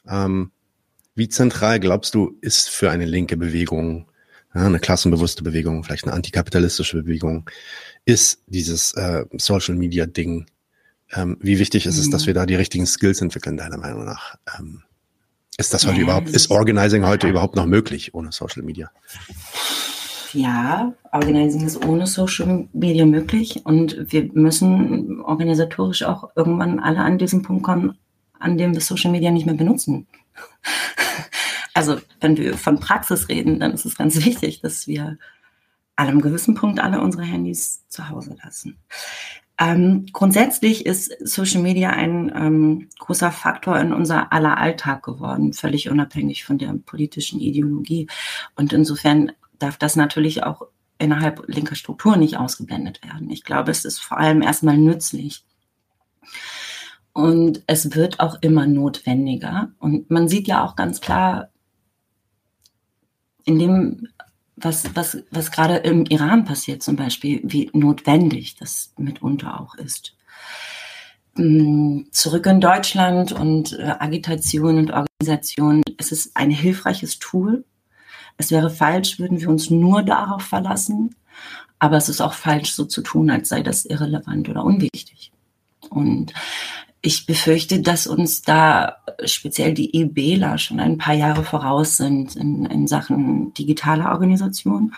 [0.08, 0.50] ähm,
[1.14, 4.10] wie zentral glaubst du, ist für eine linke Bewegung,
[4.54, 7.48] ja, eine klassenbewusste Bewegung, vielleicht eine antikapitalistische Bewegung,
[8.04, 10.46] ist dieses äh, Social Media Ding?
[11.12, 12.26] Ähm, wie wichtig ist es, dass mhm.
[12.28, 14.36] wir da die richtigen Skills entwickeln, deiner Meinung nach?
[14.58, 14.82] Ähm,
[15.58, 18.90] ist das heute ja, überhaupt, ist Organizing heute überhaupt noch möglich ohne Social Media?
[20.34, 27.18] Ja, Organizing ist ohne Social Media möglich und wir müssen organisatorisch auch irgendwann alle an
[27.18, 27.98] diesen Punkt kommen,
[28.38, 30.06] an dem wir Social Media nicht mehr benutzen.
[31.74, 35.16] Also wenn wir von Praxis reden, dann ist es ganz wichtig, dass wir
[35.96, 38.76] an einem gewissen Punkt alle unsere Handys zu Hause lassen.
[39.58, 45.88] Ähm, grundsätzlich ist Social Media ein ähm, großer Faktor in unser aller Alltag geworden, völlig
[45.88, 48.08] unabhängig von der politischen Ideologie.
[48.56, 50.62] Und insofern darf das natürlich auch
[50.98, 53.30] innerhalb linker Strukturen nicht ausgeblendet werden.
[53.30, 55.44] Ich glaube, es ist vor allem erstmal nützlich.
[57.12, 59.72] Und es wird auch immer notwendiger.
[59.78, 61.50] Und man sieht ja auch ganz klar,
[63.44, 64.08] in dem,
[64.56, 70.16] was, was, was gerade im Iran passiert zum Beispiel, wie notwendig das mitunter auch ist.
[71.34, 77.64] Mm, zurück in Deutschland und äh, Agitation und Organisation, es ist ein hilfreiches Tool,
[78.36, 81.14] es wäre falsch, würden wir uns nur darauf verlassen.
[81.78, 85.32] Aber es ist auch falsch, so zu tun, als sei das irrelevant oder unwichtig.
[85.90, 86.32] Und
[87.00, 92.64] ich befürchte, dass uns da speziell die EBLA schon ein paar Jahre voraus sind in,
[92.66, 94.94] in Sachen digitaler Organisation.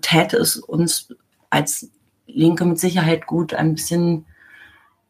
[0.00, 1.14] Täte es uns
[1.48, 1.88] als
[2.26, 4.26] Linke mit Sicherheit gut, ein bisschen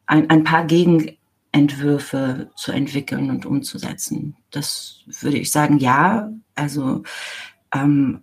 [0.04, 4.36] ein, ein paar Gegenentwürfe zu entwickeln und umzusetzen.
[4.50, 6.30] Das würde ich sagen, ja.
[6.54, 7.02] Also
[7.72, 8.22] ähm,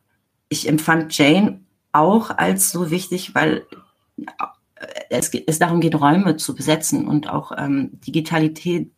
[0.49, 3.65] ich empfand Jane auch als so wichtig, weil
[5.09, 8.91] es, es darum geht, Räume zu besetzen und auch ähm, Digitalität,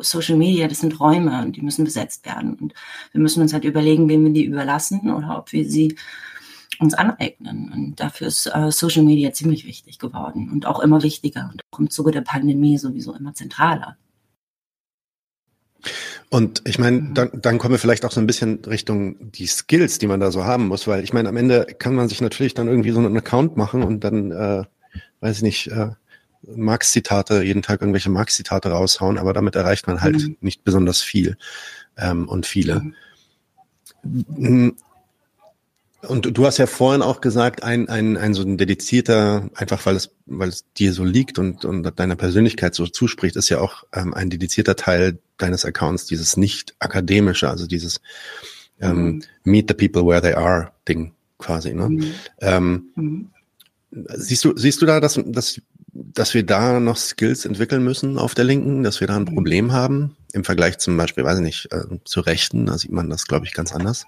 [0.00, 2.54] Social Media, das sind Räume und die müssen besetzt werden.
[2.54, 2.74] Und
[3.12, 5.96] wir müssen uns halt überlegen, wem wir die überlassen oder ob wir sie
[6.78, 7.72] uns aneignen.
[7.72, 11.78] Und dafür ist äh, Social Media ziemlich wichtig geworden und auch immer wichtiger und auch
[11.78, 13.96] im Zuge der Pandemie sowieso immer zentraler.
[16.32, 19.98] Und ich meine, dann, dann kommen wir vielleicht auch so ein bisschen Richtung die Skills,
[19.98, 22.54] die man da so haben muss, weil ich meine, am Ende kann man sich natürlich
[22.54, 24.64] dann irgendwie so einen Account machen und dann, äh,
[25.20, 25.90] weiß ich nicht, äh,
[26.56, 30.38] Marx-Zitate, jeden Tag irgendwelche Marx-Zitate raushauen, aber damit erreicht man halt mhm.
[30.40, 31.36] nicht besonders viel
[31.98, 32.80] ähm, und viele.
[34.02, 34.74] Mhm.
[36.08, 39.94] Und du hast ja vorhin auch gesagt, ein, ein, ein so ein dedizierter, einfach weil
[39.94, 43.84] es, weil es dir so liegt und, und deiner Persönlichkeit so zuspricht, ist ja auch
[43.92, 48.00] ähm, ein dedizierter Teil deines Accounts, dieses nicht akademische, also dieses
[48.80, 49.22] ähm, mhm.
[49.44, 51.72] Meet the people where they are Ding quasi.
[51.72, 51.88] Ne?
[51.88, 52.14] Mhm.
[52.40, 53.30] Ähm, mhm.
[54.16, 55.60] Siehst du, siehst du da, dass, dass,
[55.92, 59.34] dass wir da noch Skills entwickeln müssen auf der Linken, dass wir da ein mhm.
[59.34, 62.66] Problem haben im Vergleich zum Beispiel, weiß ich nicht, äh, zu Rechten?
[62.66, 64.06] Da sieht man das, glaube ich, ganz anders.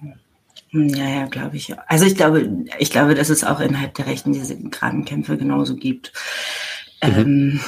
[0.75, 1.73] Hm, ja, ja, glaube ich.
[1.87, 6.13] Also ich glaube, ich glaube, dass es auch innerhalb der Rechten diese Grabenkämpfe genauso gibt.
[7.01, 7.11] Mhm.
[7.11, 7.61] Ähm,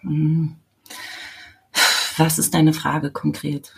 [0.00, 0.56] hm.
[2.16, 3.72] was ist deine Frage konkret?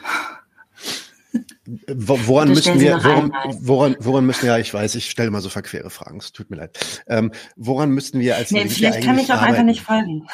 [1.88, 5.90] Woran müssen wir, woran, woran, woran müssen ja, ich weiß, ich stelle mal so verquere
[5.90, 7.02] Fragen, es tut mir leid.
[7.08, 9.50] Ähm, woran müssten wir als nee, Linke Vielleicht kann ich auch arbeiten?
[9.50, 10.26] einfach nicht folgen.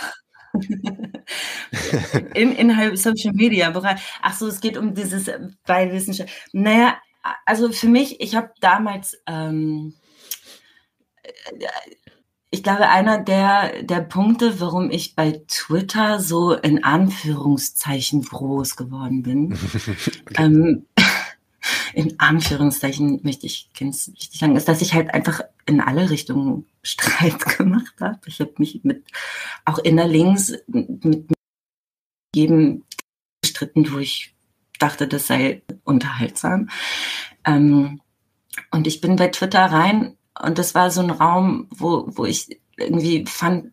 [2.34, 4.00] Im Inhalt Social Media Bereich.
[4.20, 5.28] Ach so, es geht um dieses
[5.66, 6.30] bei Wissenschaft.
[6.52, 6.94] Naja,
[7.44, 9.94] also für mich, ich habe damals, ähm,
[12.50, 19.22] ich glaube, einer der, der Punkte, warum ich bei Twitter so in Anführungszeichen groß geworden
[19.22, 19.52] bin,
[20.30, 20.34] okay.
[20.36, 20.86] ähm,
[21.94, 26.66] in Anführungszeichen möchte ich ganz wichtig sagen, ist, dass ich halt einfach in alle Richtungen
[26.82, 28.20] Streit gemacht habe.
[28.26, 29.04] Ich habe mich mit
[29.64, 31.30] auch innerlinks mit
[32.34, 32.84] jedem
[33.42, 34.34] gestritten, wo ich
[34.82, 36.68] dachte, das sei unterhaltsam.
[37.44, 38.00] Ähm,
[38.70, 42.60] und ich bin bei Twitter rein und das war so ein Raum, wo, wo ich
[42.76, 43.72] irgendwie fand,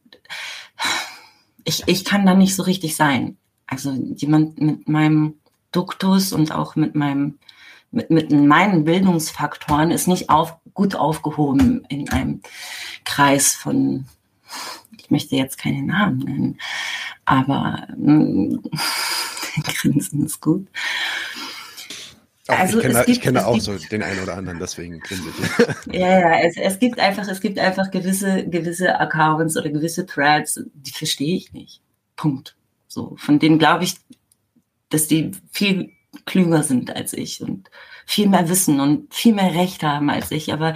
[1.63, 3.37] ich, ich kann da nicht so richtig sein.
[3.67, 5.35] Also jemand mit meinem
[5.71, 7.37] Duktus und auch mit meinem
[7.91, 12.41] mit, mit meinen Bildungsfaktoren ist nicht auf, gut aufgehoben in einem
[13.03, 14.05] Kreis von,
[14.97, 16.59] ich möchte jetzt keine Namen nennen,
[17.25, 18.57] aber äh,
[19.81, 20.67] Grinsen ist gut.
[22.47, 24.99] Auch also ich kenne, gibt, ich kenne auch gibt, so den einen oder anderen, deswegen
[25.01, 25.93] grinse ich.
[25.93, 30.59] ja, ja, es, es gibt einfach, es gibt einfach gewisse, gewisse Accounts oder gewisse Threads,
[30.73, 31.81] die verstehe ich nicht.
[32.15, 32.55] Punkt.
[32.88, 33.97] So, von denen glaube ich,
[34.89, 35.91] dass die viel
[36.25, 37.69] klüger sind als ich und
[38.07, 40.51] viel mehr wissen und viel mehr Recht haben als ich.
[40.51, 40.73] Aber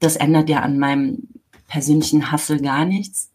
[0.00, 1.28] das ändert ja an meinem
[1.68, 3.30] persönlichen Hassel gar nichts.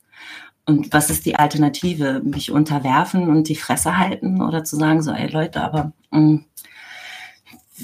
[0.70, 2.22] Und was ist die Alternative?
[2.24, 6.46] Mich unterwerfen und die Fresse halten oder zu sagen, so, ey Leute, aber mh, mm,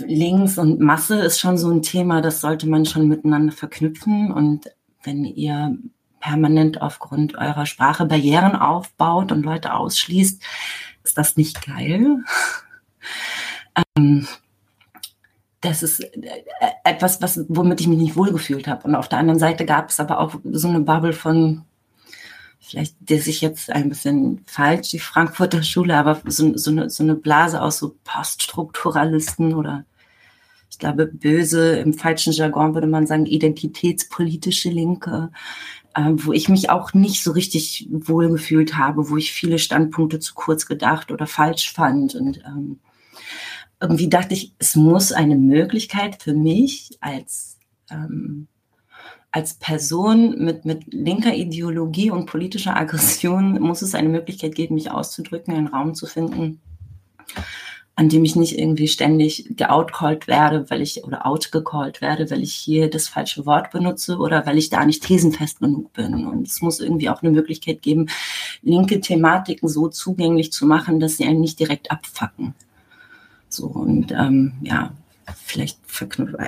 [0.05, 4.31] links und Masse ist schon so ein Thema, das sollte man schon miteinander verknüpfen.
[4.31, 4.69] Und
[5.01, 5.75] wenn ihr
[6.19, 10.43] permanent aufgrund eurer Sprache Barrieren aufbaut und Leute ausschließt,
[11.03, 12.23] ist das nicht geil.
[13.97, 14.27] ähm,
[15.61, 16.43] das ist äh,
[16.83, 18.87] etwas, was, womit ich mich nicht wohlgefühlt habe.
[18.87, 21.65] Und auf der anderen Seite gab es aber auch so eine Bubble von
[22.65, 27.03] vielleicht der sich jetzt ein bisschen falsch, die Frankfurter Schule, aber so, so, eine, so
[27.03, 29.85] eine Blase aus so Poststrukturalisten oder
[30.69, 35.31] ich glaube, böse, im falschen Jargon würde man sagen, identitätspolitische Linke,
[35.93, 40.33] äh, wo ich mich auch nicht so richtig wohlgefühlt habe, wo ich viele Standpunkte zu
[40.33, 42.15] kurz gedacht oder falsch fand.
[42.15, 42.79] Und ähm,
[43.79, 47.57] irgendwie dachte ich, es muss eine Möglichkeit für mich als
[47.89, 48.47] ähm,
[49.35, 54.91] als Person mit, mit linker Ideologie und politischer Aggression muss es eine Möglichkeit geben, mich
[54.91, 56.61] auszudrücken, einen Raum zu finden,
[57.97, 62.53] an dem ich nicht irgendwie ständig geoutcallt werde, weil ich oder outgecallt werde, weil ich
[62.53, 66.25] hier das falsche Wort benutze oder weil ich da nicht thesenfest genug bin.
[66.27, 68.07] Und es muss irgendwie auch eine Möglichkeit geben,
[68.61, 72.55] linke Thematiken so zugänglich zu machen, dass sie einen nicht direkt abfacken.
[73.49, 74.93] So und ähm, ja,
[75.43, 75.79] vielleicht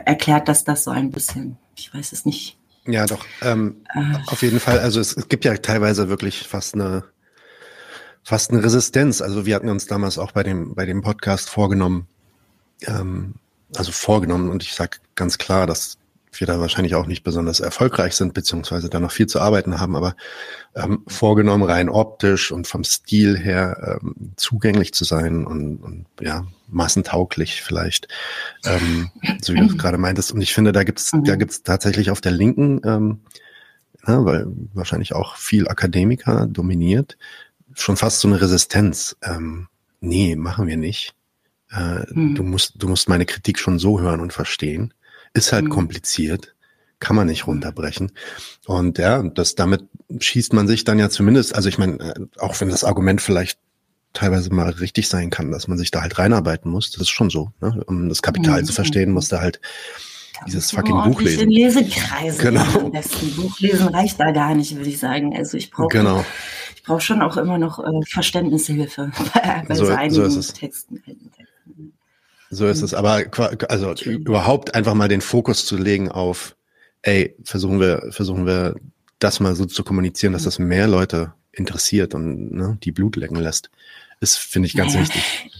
[0.06, 1.58] erklärt das das so ein bisschen.
[1.76, 2.57] Ich weiß es nicht.
[2.88, 3.26] Ja, doch.
[3.41, 4.15] Ähm, äh.
[4.28, 4.80] Auf jeden Fall.
[4.80, 7.04] Also es, es gibt ja teilweise wirklich fast eine
[8.23, 9.21] fast eine Resistenz.
[9.21, 12.08] Also wir hatten uns damals auch bei dem bei dem Podcast vorgenommen,
[12.82, 13.36] ähm,
[13.76, 15.97] also vorgenommen und ich sage ganz klar, dass
[16.39, 19.95] wir da wahrscheinlich auch nicht besonders erfolgreich sind, beziehungsweise da noch viel zu arbeiten haben,
[19.95, 20.15] aber
[20.76, 26.45] ähm, vorgenommen rein optisch und vom Stil her ähm, zugänglich zu sein und, und ja,
[26.67, 28.08] massentauglich vielleicht,
[28.65, 29.10] ähm,
[29.41, 30.32] so wie du es gerade meintest.
[30.32, 31.23] Und ich finde, da gibt's mhm.
[31.23, 33.19] da gibt's tatsächlich auf der Linken, ähm,
[34.08, 37.17] ja, weil wahrscheinlich auch viel Akademiker dominiert,
[37.73, 39.17] schon fast so eine Resistenz.
[39.23, 39.67] Ähm,
[40.00, 41.13] nee, machen wir nicht.
[41.71, 42.36] Äh, mhm.
[42.36, 44.93] Du musst, du musst meine Kritik schon so hören und verstehen.
[45.38, 45.69] Ist halt mhm.
[45.69, 46.56] kompliziert.
[47.00, 48.12] kann man nicht runterbrechen.
[48.65, 49.84] Und ja, das damit
[50.19, 53.60] schießt man sich dann ja zumindest, also ich meine, äh, auch wenn das Argument vielleicht
[54.13, 57.30] teilweise mal richtig sein kann, dass man sich da halt reinarbeiten muss, das ist schon
[57.30, 57.52] so.
[57.62, 57.84] Ne?
[57.86, 58.65] Um das Kapital mhm.
[58.65, 59.60] zu verstehen, muss da halt
[60.45, 61.50] dieses fucking Buch lesen.
[61.50, 62.41] Lesekreise.
[62.41, 62.80] Genau.
[62.80, 65.36] Am besten Buchlesen reicht da gar nicht, würde ich sagen.
[65.36, 66.26] Also ich brauche genau.
[66.76, 71.02] ich brauche schon auch immer noch äh, Verständnishilfe bei, bei so, so einigen Texten.
[72.50, 72.94] So ist es.
[72.94, 73.24] Aber
[73.70, 76.56] also überhaupt einfach mal den Fokus zu legen auf,
[77.02, 78.76] ey, versuchen wir, versuchen wir
[79.20, 83.38] das mal so zu kommunizieren, dass das mehr Leute interessiert und ne, die Blut lecken
[83.38, 83.70] lässt,
[84.20, 85.06] ist, finde ich, ganz naja.
[85.06, 85.52] wichtig.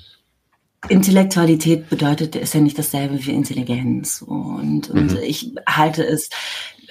[0.90, 4.22] Intellektualität bedeutet, ist ja nicht dasselbe wie Intelligenz.
[4.22, 5.18] Und, und mhm.
[5.22, 6.30] ich halte es,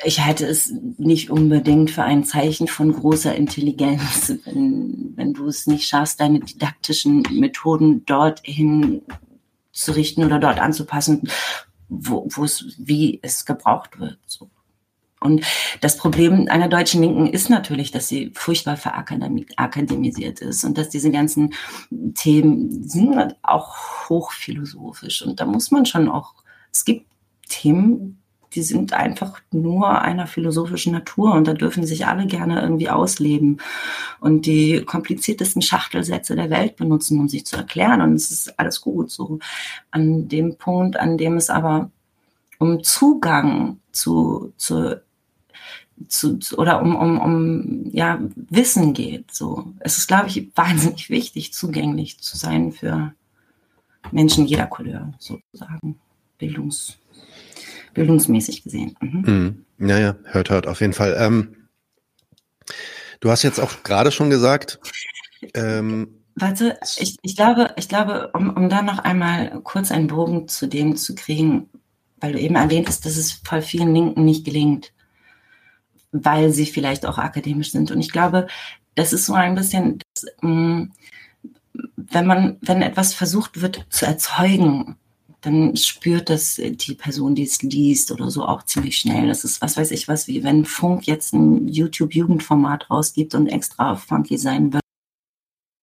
[0.05, 5.67] ich halte es nicht unbedingt für ein Zeichen von großer Intelligenz, wenn, wenn du es
[5.67, 9.03] nicht schaffst, deine didaktischen Methoden dorthin
[9.77, 11.29] zu richten oder dort anzupassen,
[11.89, 14.19] wo, wo es, wie es gebraucht wird.
[14.27, 14.51] So.
[15.21, 15.45] Und
[15.81, 21.11] das Problem einer deutschen Linken ist natürlich, dass sie furchtbar verakademisiert ist und dass diese
[21.11, 21.55] ganzen
[22.15, 25.23] Themen sind halt auch hochphilosophisch.
[25.23, 26.35] Und da muss man schon auch,
[26.73, 27.07] es gibt
[27.49, 28.23] Themen,
[28.57, 33.61] die sind einfach nur einer philosophischen Natur und da dürfen sich alle gerne irgendwie ausleben
[34.19, 38.01] und die kompliziertesten Schachtelsätze der Welt benutzen, um sich zu erklären.
[38.01, 39.39] Und es ist alles gut so.
[39.91, 41.91] An dem Punkt, an dem es aber
[42.59, 44.97] um Zugang zu, zu
[46.09, 49.33] zu, oder um, um, um ja, Wissen geht.
[49.33, 49.73] So.
[49.81, 53.15] Es ist, glaube ich, wahnsinnig wichtig, zugänglich zu sein für
[54.13, 55.99] Menschen jeder Couleur, sozusagen.
[56.39, 56.99] Bildungs,
[57.97, 58.97] bildungsmäßig gesehen.
[59.01, 59.65] Mhm.
[59.79, 59.89] Mhm.
[59.89, 61.17] Ja, ja, hört, hört, auf jeden Fall.
[61.19, 61.69] Ähm,
[63.21, 64.79] du hast jetzt auch gerade schon gesagt,
[65.55, 70.49] ähm, Warte, ich, ich glaube, ich glaube, um, um da noch einmal kurz einen Bogen
[70.49, 71.71] zu dem zu kriegen,
[72.21, 74.93] weil du eben erwähnt hast, dass es voll vielen Linken nicht gelingt
[76.25, 77.91] weil sie vielleicht auch akademisch sind.
[77.91, 78.47] Und ich glaube,
[78.95, 80.85] das ist so ein bisschen, das, mm,
[81.97, 84.97] wenn man, wenn etwas versucht wird zu erzeugen,
[85.47, 89.29] dann spürt das die Person, die es liest oder so auch ziemlich schnell.
[89.29, 93.95] Das ist, was weiß ich was, wie wenn Funk jetzt ein YouTube-Jugendformat rausgibt und extra
[93.95, 94.83] funky sein wird.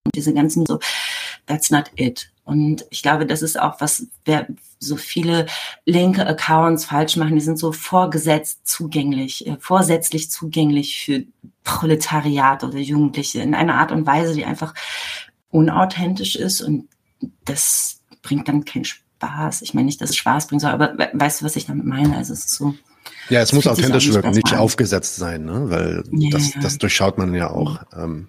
[0.04, 0.80] Und diese ganzen so,
[1.46, 2.30] that's not it.
[2.44, 4.46] Und ich glaube, das ist auch was, wer
[4.80, 5.46] so viele
[5.86, 11.24] linke Accounts falsch machen, die sind so vorgesetzt zugänglich, äh, vorsätzlich zugänglich für
[11.62, 14.74] Proletariat oder Jugendliche in einer Art und Weise, die einfach
[15.48, 16.86] unauthentisch ist und
[17.46, 19.03] das bringt dann keinen Spaß.
[19.62, 22.16] Ich meine nicht, dass es Spaß bringt, aber weißt du, was ich damit meine?
[22.16, 22.74] Also es ist so.
[23.28, 24.58] Ja, es muss authentisch wirken, nicht an.
[24.58, 25.70] aufgesetzt sein, ne?
[25.70, 27.80] weil ja, das, das durchschaut man ja auch.
[27.96, 28.28] Ähm,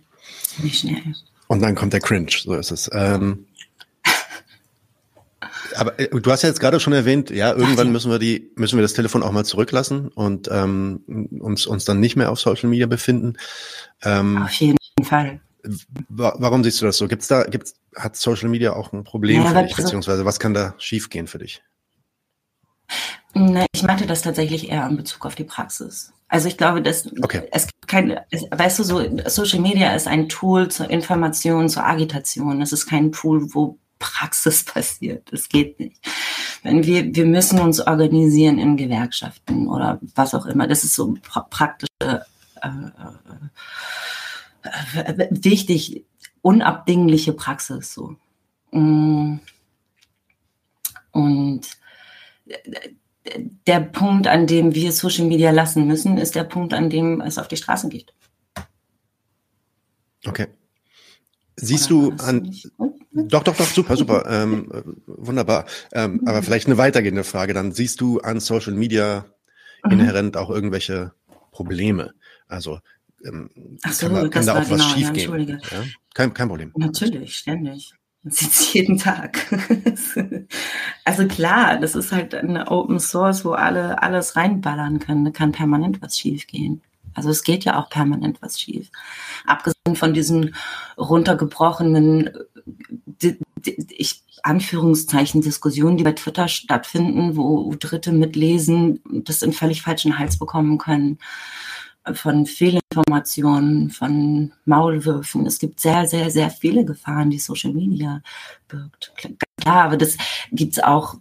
[0.62, 1.01] Nicht schnell.
[1.47, 2.89] Und dann kommt der Cringe, so ist es.
[2.93, 3.45] Ähm,
[5.75, 8.77] aber äh, du hast ja jetzt gerade schon erwähnt, ja, irgendwann müssen wir die, müssen
[8.77, 12.69] wir das Telefon auch mal zurücklassen und ähm, uns, uns dann nicht mehr auf Social
[12.69, 13.36] Media befinden.
[14.03, 15.39] Ähm, auf jeden Fall.
[16.10, 17.08] Warum siehst du das so?
[17.08, 20.54] Gibt's da, gibt's, hat Social Media auch ein Problem ja, für dich, beziehungsweise was kann
[20.54, 21.63] da schiefgehen für dich?
[23.34, 26.13] Na, ich meinte das tatsächlich eher in Bezug auf die Praxis.
[26.28, 27.43] Also ich glaube, dass okay.
[27.51, 31.86] es gibt kein, es, weißt du, so Social Media ist ein Tool zur Information, zur
[31.86, 32.62] Agitation.
[32.62, 35.32] Es ist kein Tool, wo Praxis passiert.
[35.32, 35.97] Das geht nicht.
[36.63, 40.67] Wenn wir, wir müssen uns organisieren in Gewerkschaften oder was auch immer.
[40.67, 42.15] Das ist so pra praktische, äh,
[42.62, 42.71] äh,
[45.30, 46.06] wichtig,
[46.41, 48.15] unabdingliche Praxis so.
[48.71, 49.39] Mm.
[51.12, 51.62] Und
[53.65, 57.38] der Punkt, an dem wir Social Media lassen müssen, ist der Punkt, an dem es
[57.38, 58.13] auf die Straßen geht.
[60.25, 60.47] Okay.
[61.58, 62.54] Siehst du an.
[63.12, 64.25] Doch, doch, doch, super, super.
[64.30, 64.69] ähm,
[65.06, 65.65] wunderbar.
[65.93, 67.71] Ähm, aber vielleicht eine weitergehende Frage dann.
[67.71, 69.25] Siehst du an Social Media
[69.84, 69.91] mhm.
[69.91, 71.13] inhärent auch irgendwelche
[71.51, 72.13] Probleme?
[72.48, 72.79] Also
[73.26, 73.50] ähm,
[73.90, 75.48] so, kann, da, kann da auch was genau, schiefgehen?
[75.48, 75.84] Ja, ja?
[76.13, 76.71] Kein, kein Problem.
[76.76, 77.94] Natürlich, ständig.
[78.23, 79.46] Man sieht es jeden Tag.
[81.06, 85.26] also klar, das ist halt eine Open Source, wo alle alles reinballern können.
[85.26, 86.82] Da kann permanent was schiefgehen.
[87.13, 88.90] Also es geht ja auch permanent was schief.
[89.46, 90.56] Abgesehen von diesen
[90.98, 92.32] runtergebrochenen,
[93.90, 100.38] ich, Anführungszeichen Diskussionen, die bei Twitter stattfinden, wo Dritte mitlesen, das in völlig falschen Hals
[100.38, 101.19] bekommen können
[102.13, 105.45] von Fehlinformationen, von Maulwürfen.
[105.45, 108.21] Es gibt sehr, sehr, sehr viele Gefahren, die Social Media
[108.67, 109.13] birgt.
[109.62, 110.17] Klar, aber das
[110.51, 111.15] gibt es auch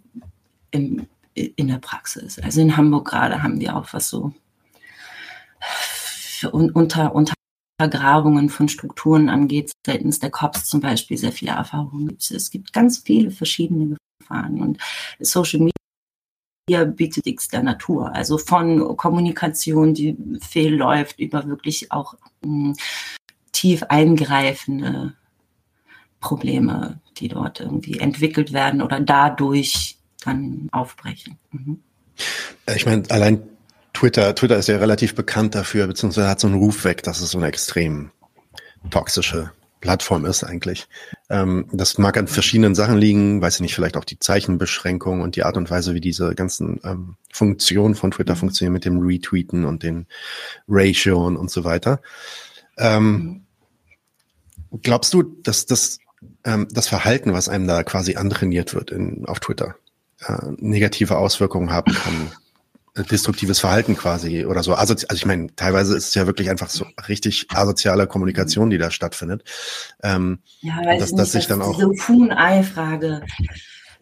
[0.71, 2.39] im, in der Praxis.
[2.39, 4.33] Also in Hamburg gerade haben wir auch was so
[6.51, 12.17] unter, Untergrabungen von Strukturen angeht, seitens der COPS zum Beispiel sehr viele Erfahrungen.
[12.17, 14.77] Es gibt ganz viele verschiedene Gefahren und
[15.19, 15.71] Social Media
[16.67, 18.13] bietet der Natur.
[18.15, 22.75] Also von Kommunikation, die fehlläuft, über wirklich auch mh, hm,
[23.51, 25.13] tief eingreifende
[26.19, 31.37] Probleme, die dort irgendwie entwickelt werden oder dadurch dann aufbrechen.
[31.51, 31.81] Mhm.
[32.75, 33.43] Ich meine, allein
[33.93, 37.31] Twitter, Twitter ist ja relativ bekannt dafür, beziehungsweise hat so einen Ruf weg, dass es
[37.31, 38.11] so eine extrem
[38.89, 39.51] toxische
[39.81, 40.87] Plattform ist eigentlich.
[41.29, 45.35] Ähm, das mag an verschiedenen Sachen liegen, weiß ich nicht, vielleicht auch die Zeichenbeschränkung und
[45.35, 48.39] die Art und Weise, wie diese ganzen ähm, Funktionen von Twitter mhm.
[48.39, 50.05] funktionieren mit dem Retweeten und den
[50.67, 52.01] Ratio und, und so weiter.
[52.77, 53.45] Ähm,
[54.81, 55.99] glaubst du, dass das,
[56.43, 59.75] ähm, das Verhalten, was einem da quasi antrainiert wird in, auf Twitter,
[60.27, 62.31] äh, negative Auswirkungen haben kann
[63.03, 64.73] destruktives Verhalten quasi oder so.
[64.73, 68.77] Also, also ich meine, teilweise ist es ja wirklich einfach so richtig asoziale Kommunikation, die
[68.77, 69.43] da stattfindet.
[70.01, 73.21] Ähm, ja, weiß dass, nicht, dass sich dann auch diese Huhn-Ei-Frage.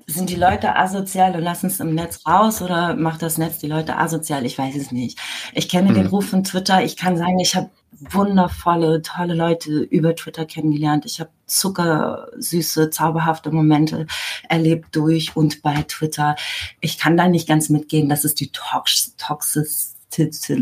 [0.05, 3.67] Sind die Leute asozial und lassen es im Netz raus oder macht das Netz die
[3.67, 4.45] Leute asozial?
[4.45, 5.19] Ich weiß es nicht.
[5.53, 5.95] Ich kenne hm.
[5.95, 6.83] den Ruf von Twitter.
[6.83, 7.69] Ich kann sagen, ich habe
[8.11, 11.05] wundervolle, tolle Leute über Twitter kennengelernt.
[11.05, 14.07] Ich habe zuckersüße, zauberhafte Momente
[14.49, 16.35] erlebt durch und bei Twitter.
[16.81, 20.61] Ich kann da nicht ganz mitgehen, dass es die tox toxischste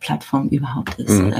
[0.00, 1.10] Plattform überhaupt ist.
[1.10, 1.32] Mhm.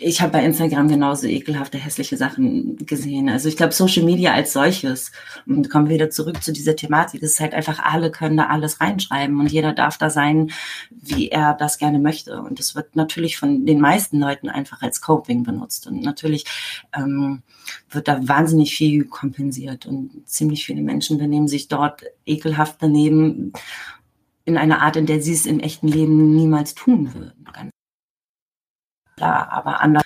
[0.00, 3.28] Ich habe bei Instagram genauso ekelhafte, hässliche Sachen gesehen.
[3.28, 5.12] Also ich glaube, Social Media als solches,
[5.46, 8.80] und kommen wir wieder zurück zu dieser Thematik, ist halt einfach, alle können da alles
[8.80, 10.50] reinschreiben und jeder darf da sein,
[10.90, 12.40] wie er das gerne möchte.
[12.42, 15.86] Und das wird natürlich von den meisten Leuten einfach als Coping benutzt.
[15.86, 16.44] Und natürlich
[16.94, 17.42] ähm,
[17.90, 23.52] wird da wahnsinnig viel kompensiert und ziemlich viele Menschen benehmen sich dort ekelhaft daneben
[24.44, 27.70] in einer Art, in der sie es im echten Leben niemals tun würden.
[29.18, 30.04] Klar, aber anders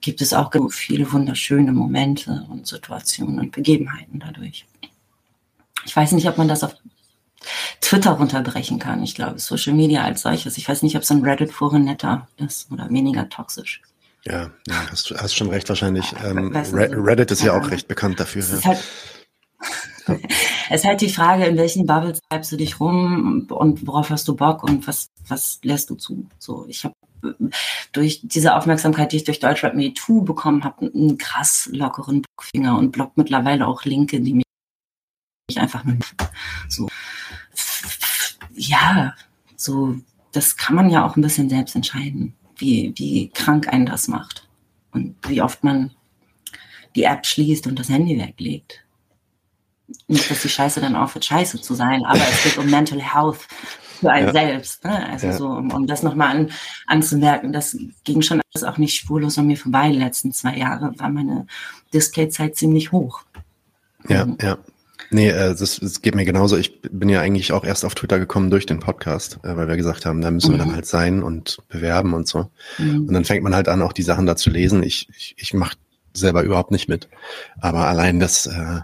[0.00, 4.66] gibt es auch viele wunderschöne Momente und Situationen und Begebenheiten dadurch.
[5.84, 6.76] Ich weiß nicht, ob man das auf
[7.80, 9.02] Twitter runterbrechen kann.
[9.02, 10.58] Ich glaube, Social Media als solches.
[10.58, 13.82] Ich weiß nicht, ob so ein Reddit-Forum netter ist oder weniger toxisch.
[14.24, 16.14] Ja, ja hast, hast schon recht wahrscheinlich.
[16.24, 18.42] Ähm, Reddit ist ja, ja, auch recht bekannt dafür.
[18.42, 18.78] Es ist, halt,
[20.70, 24.28] es ist halt die Frage, in welchen Bubbles treibst du dich rum und worauf hast
[24.28, 26.28] du Bock und was, was lässt du zu?
[26.38, 26.94] So, ich habe
[27.92, 32.78] durch diese Aufmerksamkeit, die ich durch Deutschrap Me Too bekommen habe, einen krass lockeren Finger
[32.78, 34.44] und blockt mittlerweile auch Linke, die mich
[35.58, 35.96] einfach nur
[36.68, 36.88] so
[38.56, 39.14] ja,
[39.56, 39.96] so
[40.32, 44.48] das kann man ja auch ein bisschen selbst entscheiden, wie, wie krank einen das macht
[44.92, 45.92] und wie oft man
[46.94, 48.82] die App schließt und das Handy weglegt.
[50.08, 53.46] Nicht, dass die Scheiße dann aufhört, scheiße zu sein, aber es geht um Mental Health
[54.00, 54.32] für einen ja.
[54.32, 54.84] selbst.
[54.84, 55.08] Ne?
[55.08, 55.32] Also ja.
[55.32, 56.50] so, um, um das nochmal an,
[56.86, 59.90] anzumerken, das ging schon alles auch nicht spurlos an mir vorbei.
[59.90, 61.46] Die letzten zwei Jahre war meine
[61.92, 63.22] Displayzeit ziemlich hoch.
[64.08, 64.58] Ja, um, ja.
[65.10, 66.56] Nee, äh, das, das geht mir genauso.
[66.56, 69.76] Ich bin ja eigentlich auch erst auf Twitter gekommen durch den Podcast, äh, weil wir
[69.76, 70.74] gesagt haben, da müssen wir dann mhm.
[70.74, 72.50] halt sein und bewerben und so.
[72.78, 73.06] Mhm.
[73.06, 74.82] Und dann fängt man halt an, auch die Sachen da zu lesen.
[74.82, 75.76] Ich, ich, ich mache
[76.12, 77.08] selber überhaupt nicht mit.
[77.60, 78.80] Aber allein das, äh,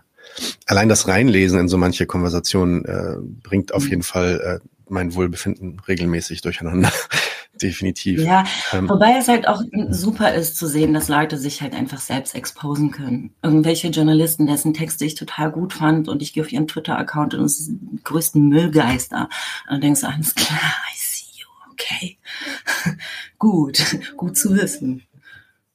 [0.66, 3.90] allein das Reinlesen in so manche Konversationen äh, bringt auf mhm.
[3.90, 6.92] jeden Fall äh, mein Wohlbefinden regelmäßig durcheinander.
[7.60, 8.20] Definitiv.
[8.20, 12.00] Ja, ähm, wobei es halt auch super ist zu sehen, dass Leute sich halt einfach
[12.00, 13.34] selbst exposen können.
[13.42, 17.44] Irgendwelche Journalisten, dessen Texte ich total gut fand und ich gehe auf ihren Twitter-Account und
[17.44, 19.28] es sind die größten Müllgeister.
[19.66, 22.18] Und dann denkst du, alles klar, I see you, okay.
[23.38, 25.02] gut, gut zu wissen.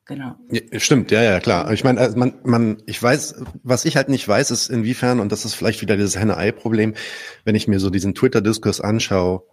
[0.08, 0.36] Genau.
[0.50, 1.72] Ja, stimmt, ja, ja, klar.
[1.74, 5.34] Ich meine, also man, man, ich weiß, was ich halt nicht weiß, ist inwiefern, und
[5.34, 6.94] das ist vielleicht wieder dieses Henne-Ei-Problem,
[7.44, 9.44] wenn ich mir so diesen Twitter-Diskurs anschaue,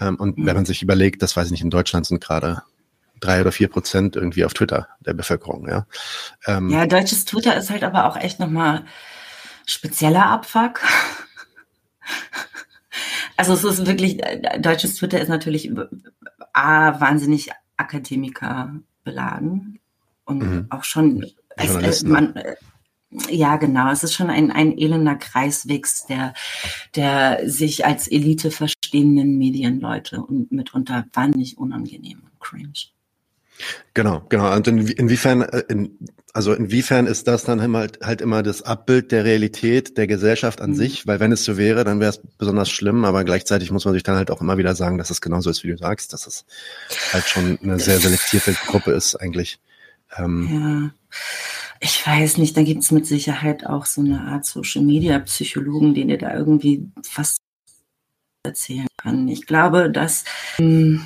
[0.00, 0.46] ähm, und mhm.
[0.46, 2.62] wenn man sich überlegt, das weiß ich nicht, in Deutschland sind gerade
[3.20, 5.86] drei oder vier Prozent irgendwie auf Twitter der Bevölkerung, ja.
[6.46, 8.84] Ähm, ja, deutsches Twitter ist halt aber auch echt nochmal
[9.66, 10.80] spezieller Abfuck.
[13.36, 14.20] also es ist wirklich,
[14.58, 15.70] deutsches Twitter ist natürlich
[16.52, 18.74] A, wahnsinnig Akademiker
[19.04, 19.78] beladen
[20.24, 20.66] und mhm.
[20.70, 22.54] auch schon, es, es, man, äh,
[23.28, 23.90] ja, genau.
[23.90, 26.32] Es ist schon ein, ein elender Kreiswix der,
[26.96, 32.72] der sich als Elite verstehenden Medienleute und mitunter wahnsinnig unangenehm und cringe.
[33.94, 34.54] Genau, genau.
[34.56, 35.98] Und in, inwiefern, äh, in,
[36.32, 40.70] also inwiefern ist das dann halt, halt immer das Abbild der Realität der Gesellschaft an
[40.70, 40.74] mhm.
[40.74, 41.06] sich?
[41.06, 44.02] Weil wenn es so wäre, dann wäre es besonders schlimm, aber gleichzeitig muss man sich
[44.02, 46.46] dann halt auch immer wieder sagen, dass es genauso ist, wie du sagst, dass es
[47.12, 49.60] halt schon eine sehr selektierte Gruppe ist eigentlich.
[50.16, 51.16] Ähm, ja.
[51.80, 55.94] Ich weiß nicht, da gibt es mit Sicherheit auch so eine Art Social Media Psychologen,
[55.94, 57.38] den dir da irgendwie was
[58.44, 59.28] erzählen kann.
[59.28, 60.24] Ich glaube, dass
[60.58, 61.04] ähm,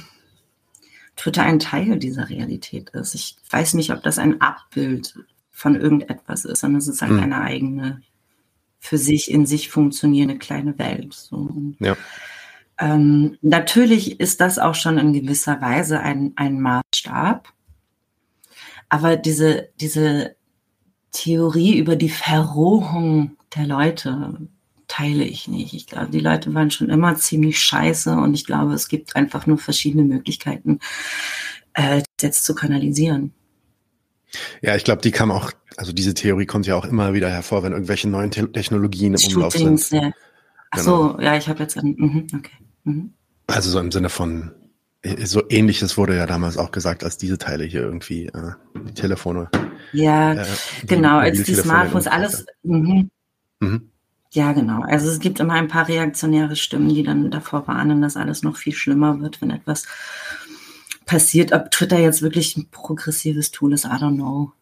[1.17, 3.15] Twitter ein Teil dieser Realität ist.
[3.15, 5.19] Ich weiß nicht, ob das ein Abbild
[5.51, 7.21] von irgendetwas ist, sondern es ist halt mhm.
[7.21, 8.03] eine eigene
[8.79, 11.15] für sich in sich funktionierende kleine Welt.
[11.15, 11.51] So.
[11.81, 11.97] Ja.
[12.79, 17.53] Ähm, natürlich ist das auch schon in gewisser Weise ein, ein Maßstab.
[18.89, 20.37] Aber diese, diese
[21.13, 24.49] Theorie über die Verrohung der Leute
[24.89, 25.75] teile ich nicht.
[25.75, 29.47] Ich glaube, die Leute waren schon immer ziemlich scheiße und ich glaube, es gibt einfach
[29.47, 30.79] nur verschiedene Möglichkeiten,
[31.75, 33.33] äh, jetzt zu kanalisieren.
[34.63, 37.63] Ja, ich glaube, die kam auch, also diese Theorie kommt ja auch immer wieder hervor,
[37.63, 40.03] wenn irgendwelche neuen Te Technologien im Shootings, Umlauf sind.
[40.03, 40.11] Ja.
[40.71, 41.13] Ach genau.
[41.13, 42.57] so, ja, ich habe jetzt, mhm, okay.
[42.85, 43.15] Mhm.
[43.47, 44.53] Also so im Sinne von,
[45.25, 48.53] so ähnliches wurde ja damals auch gesagt, als diese Teile hier irgendwie, äh,
[48.89, 49.49] die Telefone.
[49.93, 50.47] Ja, äh,
[50.87, 52.47] genau, als die Smartphones, alles.
[52.63, 53.11] Mhm.
[53.61, 53.91] Mhm.
[54.33, 54.83] Ja, genau.
[54.83, 58.57] Also es gibt immer ein paar reaktionäre Stimmen, die dann davor warnen, dass alles noch
[58.57, 59.87] viel schlimmer wird, wenn etwas
[61.07, 61.53] passiert.
[61.53, 64.53] Ob Twitter jetzt wirklich ein progressives Tool ist, I don't know.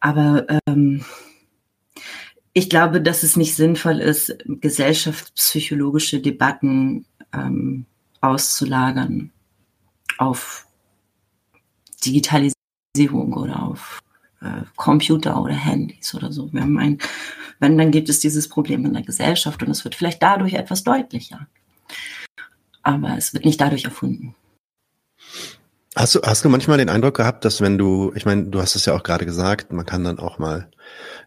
[0.00, 1.04] Aber ähm,
[2.52, 7.86] ich glaube, dass es nicht sinnvoll ist, gesellschaftspsychologische Debatten ähm,
[8.20, 9.32] auszulagern
[10.18, 10.66] auf
[12.04, 14.00] Digitalisierung oder auf
[14.40, 16.52] äh, Computer oder Handys oder so.
[16.52, 16.98] Wir haben ein,
[17.60, 20.84] wenn, dann gibt es dieses Problem in der Gesellschaft und es wird vielleicht dadurch etwas
[20.84, 21.46] deutlicher.
[22.82, 24.34] Aber es wird nicht dadurch erfunden.
[25.96, 28.74] Hast du, hast du manchmal den Eindruck gehabt, dass wenn du, ich meine, du hast
[28.74, 30.68] es ja auch gerade gesagt, man kann dann auch mal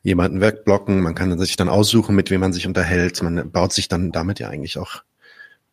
[0.04, 3.88] jemanden wegblocken, man kann sich dann aussuchen, mit wem man sich unterhält, man baut sich
[3.88, 5.04] dann damit ja eigentlich auch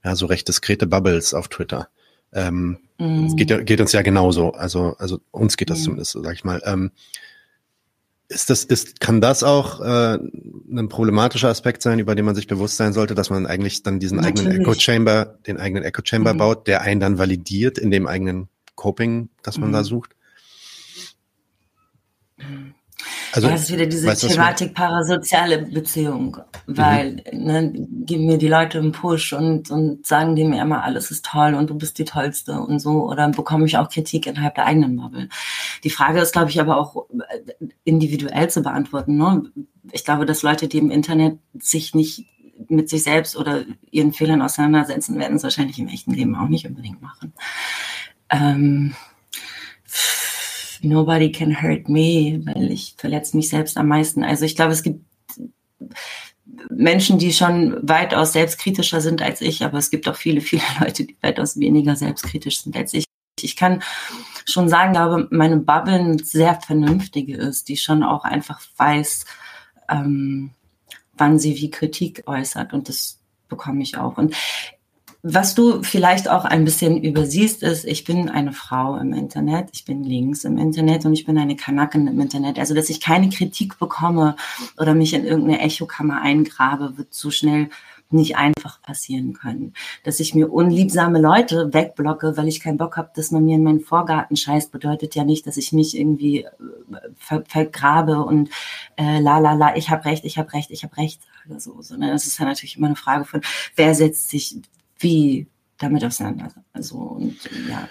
[0.04, 1.88] ja so recht diskrete Bubbles auf Twitter.
[2.32, 5.82] Ähm, Es geht, ja, geht uns ja genauso, also also uns geht das mm.
[5.82, 6.62] zumindest, sag ich mal.
[6.64, 6.92] Ähm,
[8.28, 12.46] ist das, ist, kann das auch äh, ein problematischer Aspekt sein, über den man sich
[12.46, 14.46] bewusst sein sollte, dass man eigentlich dann diesen Natürlich.
[14.46, 16.38] eigenen Echo Chamber, den eigenen Echo Chamber mhm.
[16.38, 19.74] baut, der einen dann validiert in dem eigenen Coping, das man mhm.
[19.74, 20.16] da sucht?
[23.34, 26.36] Also, das ist wieder diese weißt, Thematik parasoziale Beziehung,
[26.68, 27.44] weil mhm.
[27.44, 27.72] ne,
[28.06, 31.54] geben mir die Leute einen Push und, und sagen die mir immer, alles ist toll
[31.54, 34.94] und du bist die Tollste und so, oder bekomme ich auch Kritik innerhalb der eigenen
[34.94, 35.28] Bubble.
[35.82, 39.16] Die Frage ist, glaube ich, aber auch äh, individuell zu beantworten.
[39.16, 39.50] Ne?
[39.90, 42.26] Ich glaube, dass Leute, die im Internet sich nicht
[42.68, 46.68] mit sich selbst oder ihren Fehlern auseinandersetzen, werden es wahrscheinlich im echten Leben auch nicht
[46.68, 47.32] unbedingt machen.
[48.30, 48.94] Ähm,
[50.84, 54.22] nobody can hurt me, weil ich verletze mich selbst am meisten.
[54.22, 55.04] Also ich glaube, es gibt
[56.70, 61.04] Menschen, die schon weitaus selbstkritischer sind als ich, aber es gibt auch viele, viele Leute,
[61.04, 63.04] die weitaus weniger selbstkritisch sind als ich.
[63.40, 63.82] Ich kann
[64.46, 69.24] schon sagen, glaube, meine Bubble eine sehr vernünftige ist, die schon auch einfach weiß,
[69.90, 70.50] ähm,
[71.16, 74.16] wann sie wie Kritik äußert und das bekomme ich auch.
[74.18, 74.34] Und
[75.26, 79.86] was du vielleicht auch ein bisschen übersiehst, ist, ich bin eine Frau im Internet, ich
[79.86, 82.58] bin links im Internet und ich bin eine Kanakin im Internet.
[82.58, 84.36] Also, dass ich keine Kritik bekomme
[84.78, 87.70] oder mich in irgendeine Echokammer eingrabe, wird so schnell
[88.10, 89.72] nicht einfach passieren können.
[90.04, 93.64] Dass ich mir unliebsame Leute wegblocke, weil ich keinen Bock habe, dass man mir in
[93.64, 96.50] meinen Vorgarten scheißt, bedeutet ja nicht, dass ich mich irgendwie äh,
[97.16, 98.50] ver vergrabe und
[98.96, 101.80] äh, la la la, ich habe recht, ich habe recht, ich habe recht sage so,
[101.80, 103.40] sondern es ist ja natürlich immer eine Frage von,
[103.74, 104.56] wer setzt sich
[105.04, 105.46] wie
[105.78, 106.50] damit auseinander.
[106.72, 107.36] Also, und
[107.68, 107.88] ja,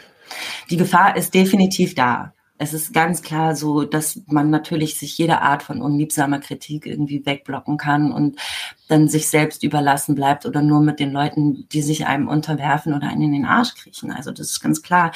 [0.70, 2.34] die Gefahr ist definitiv da.
[2.58, 7.26] Es ist ganz klar so, dass man natürlich sich jede Art von unliebsamer Kritik irgendwie
[7.26, 8.40] wegblocken kann und
[8.88, 13.10] dann sich selbst überlassen bleibt oder nur mit den Leuten, die sich einem unterwerfen oder
[13.10, 14.12] einen in den Arsch kriechen.
[14.12, 15.12] Also das ist ganz klar.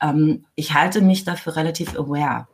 [0.00, 2.46] Ähm, ich halte mich dafür relativ aware.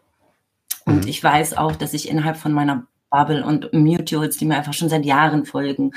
[0.86, 1.08] Und mhm.
[1.08, 4.88] ich weiß auch, dass ich innerhalb von meiner Bubble und Mutuals, die mir einfach schon
[4.88, 5.92] seit Jahren folgen,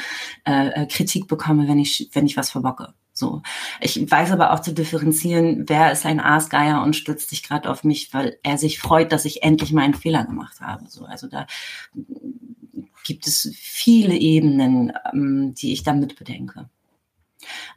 [0.45, 2.93] äh, äh, Kritik bekomme, wenn ich, wenn ich was verbocke.
[3.13, 3.43] So.
[3.79, 7.83] Ich weiß aber auch zu differenzieren, wer ist ein Aasgeier und stützt sich gerade auf
[7.83, 10.85] mich, weil er sich freut, dass ich endlich meinen Fehler gemacht habe.
[10.89, 11.45] So, also da
[13.03, 16.69] gibt es viele Ebenen, ähm, die ich damit bedenke.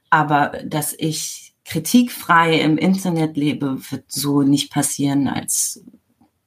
[0.09, 5.85] Aber dass ich kritikfrei im Internet lebe, wird so nicht passieren als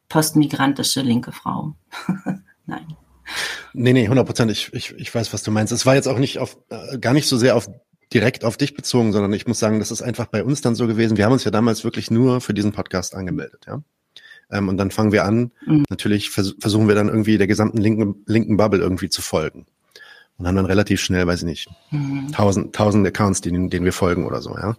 [0.08, 1.76] postmigrantische linke Frau.
[2.70, 2.86] Nein.
[3.74, 4.52] Nee, nee, 100 Prozent.
[4.52, 5.72] Ich, ich, ich weiß, was du meinst.
[5.74, 7.70] Es war jetzt auch nicht auf, äh, gar nicht so sehr auf
[8.14, 10.88] direkt auf dich bezogen, sondern ich muss sagen, das ist einfach bei uns dann so
[10.88, 11.18] gewesen.
[11.18, 13.84] Wir haben uns ja damals wirklich nur für diesen Podcast angemeldet, ja.
[14.52, 15.52] Ähm, und dann fangen wir an.
[15.66, 15.86] Mhm.
[15.90, 19.68] Natürlich vers versuchen wir dann irgendwie der gesamten linken, linken Bubble irgendwie zu folgen.
[20.38, 22.32] Und haben dann relativ schnell, weiß ich nicht, mhm.
[22.32, 24.76] tausend, tausend Accounts, denen, denen wir folgen oder so, ja.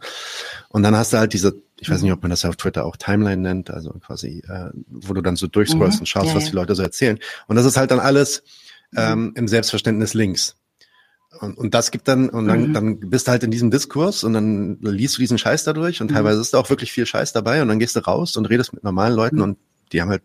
[0.70, 2.96] Und dann hast du halt diese ich weiß nicht, ob man das auf Twitter auch
[2.96, 6.00] Timeline nennt, also quasi, äh, wo du dann so durchscrollst mhm.
[6.00, 7.18] und schaust, ja, was die Leute so erzählen.
[7.46, 8.42] Und das ist halt dann alles
[8.96, 9.32] ähm, mhm.
[9.36, 10.56] im Selbstverständnis links.
[11.40, 12.74] Und, und das gibt dann, und dann, mhm.
[12.74, 16.10] dann bist du halt in diesem Diskurs und dann liest du diesen Scheiß dadurch und
[16.10, 16.14] mhm.
[16.14, 18.72] teilweise ist da auch wirklich viel Scheiß dabei und dann gehst du raus und redest
[18.72, 19.42] mit normalen Leuten mhm.
[19.42, 19.58] und
[19.92, 20.22] die haben halt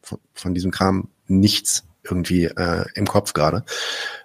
[0.00, 3.64] von, von diesem Kram nichts irgendwie äh, im Kopf gerade.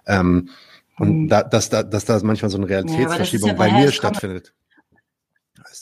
[0.05, 0.49] Ähm,
[0.97, 1.27] und mhm.
[1.29, 4.53] da, dass, da, dass da manchmal so eine Realitätsverschiebung ja, ja bei mir stattfindet.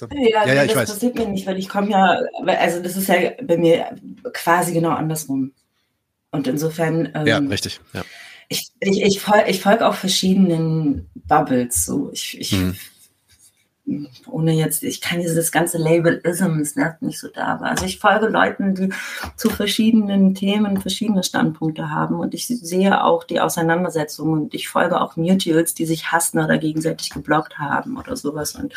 [0.02, 0.30] Weißt du?
[0.30, 0.90] Ja, ja, ja ich das weiß.
[0.92, 3.96] passiert mir nicht, weil ich komme ja, also das ist ja bei mir
[4.34, 5.54] quasi genau andersrum.
[6.32, 7.10] Und insofern.
[7.14, 7.80] Ähm, ja, richtig.
[7.94, 8.04] Ja.
[8.50, 11.86] Ich, ich, ich, folge ich folg auch verschiedenen Bubbles.
[11.86, 12.12] So.
[12.14, 12.76] Ich, ich mhm
[14.28, 18.28] ohne jetzt, ich kann dieses ganze Labelism, es nervt nicht so da, also ich folge
[18.28, 18.90] Leuten, die
[19.38, 25.00] zu verschiedenen Themen verschiedene Standpunkte haben und ich sehe auch die Auseinandersetzungen und ich folge
[25.00, 28.74] auch Mutuals, die sich hassen oder gegenseitig geblockt haben oder sowas und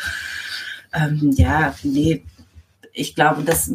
[0.93, 2.23] ähm, ja, nee,
[2.93, 3.71] ich glaube, das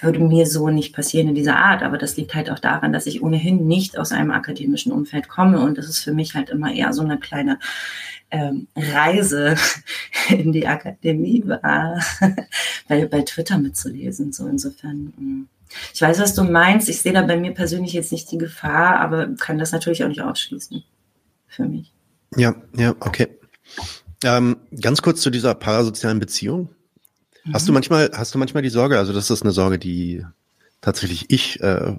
[0.00, 3.06] würde mir so nicht passieren in dieser Art, aber das liegt halt auch daran, dass
[3.06, 6.72] ich ohnehin nicht aus einem akademischen Umfeld komme und das ist für mich halt immer
[6.72, 7.58] eher so eine kleine
[8.32, 9.56] ähm, Reise
[10.28, 12.02] in die Akademie war,
[12.88, 14.32] bei, bei Twitter mitzulesen.
[14.32, 15.12] So insofern.
[15.16, 15.48] Mm.
[15.94, 16.88] Ich weiß, was du meinst.
[16.88, 20.08] Ich sehe da bei mir persönlich jetzt nicht die Gefahr, aber kann das natürlich auch
[20.08, 20.82] nicht ausschließen.
[21.46, 21.92] Für mich.
[22.36, 23.28] Ja, ja, okay.
[24.24, 26.68] Ähm, ganz kurz zu dieser parasozialen Beziehung.
[27.44, 27.54] Mhm.
[27.54, 30.24] Hast du manchmal, hast du manchmal die Sorge, also das ist eine Sorge, die
[30.80, 31.94] tatsächlich ich äh,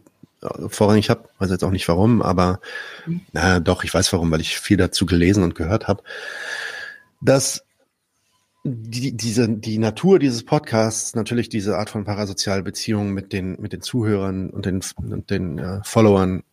[0.68, 2.60] vorrangig habe, weiß jetzt auch nicht warum, aber
[3.06, 3.22] mhm.
[3.32, 6.04] na doch, ich weiß warum, weil ich viel dazu gelesen und gehört habe,
[7.22, 7.64] dass
[8.64, 13.74] die, diese, die Natur dieses Podcasts natürlich diese Art von parasoziale Beziehung mit den, mit
[13.74, 16.44] den Zuhörern und den, und den äh, Followern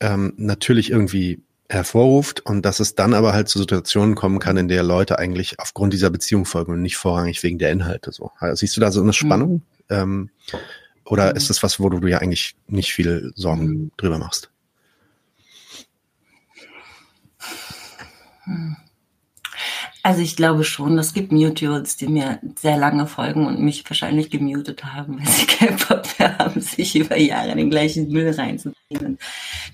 [0.00, 1.40] ähm, natürlich irgendwie
[1.72, 5.58] hervorruft und dass es dann aber halt zu Situationen kommen kann, in der Leute eigentlich
[5.58, 8.12] aufgrund dieser Beziehung folgen und nicht vorrangig wegen der Inhalte.
[8.12, 9.54] So siehst du da so eine Spannung?
[9.54, 9.62] Mhm.
[9.88, 10.30] Ähm,
[11.04, 11.36] oder mhm.
[11.36, 13.90] ist das was, wo du dir eigentlich nicht viel Sorgen mhm.
[13.96, 14.50] drüber machst?
[20.04, 24.30] Also ich glaube schon, es gibt Mutuals, die mir sehr lange folgen und mich wahrscheinlich
[24.30, 29.18] gemutet haben, weil sie keinen Bock mehr haben, sich über Jahre den gleichen Müll reinzuziehen.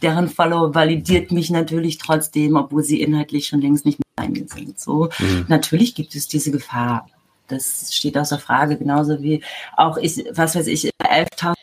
[0.03, 4.79] Deren Follow validiert mich natürlich trotzdem, obwohl sie inhaltlich schon längst nicht mehr eingegangen sind.
[4.79, 5.47] So, mhm.
[5.49, 7.09] natürlich gibt es diese Gefahr.
[7.47, 9.43] Das steht außer Frage, genauso wie
[9.77, 11.55] auch ich, was weiß ich, 11.000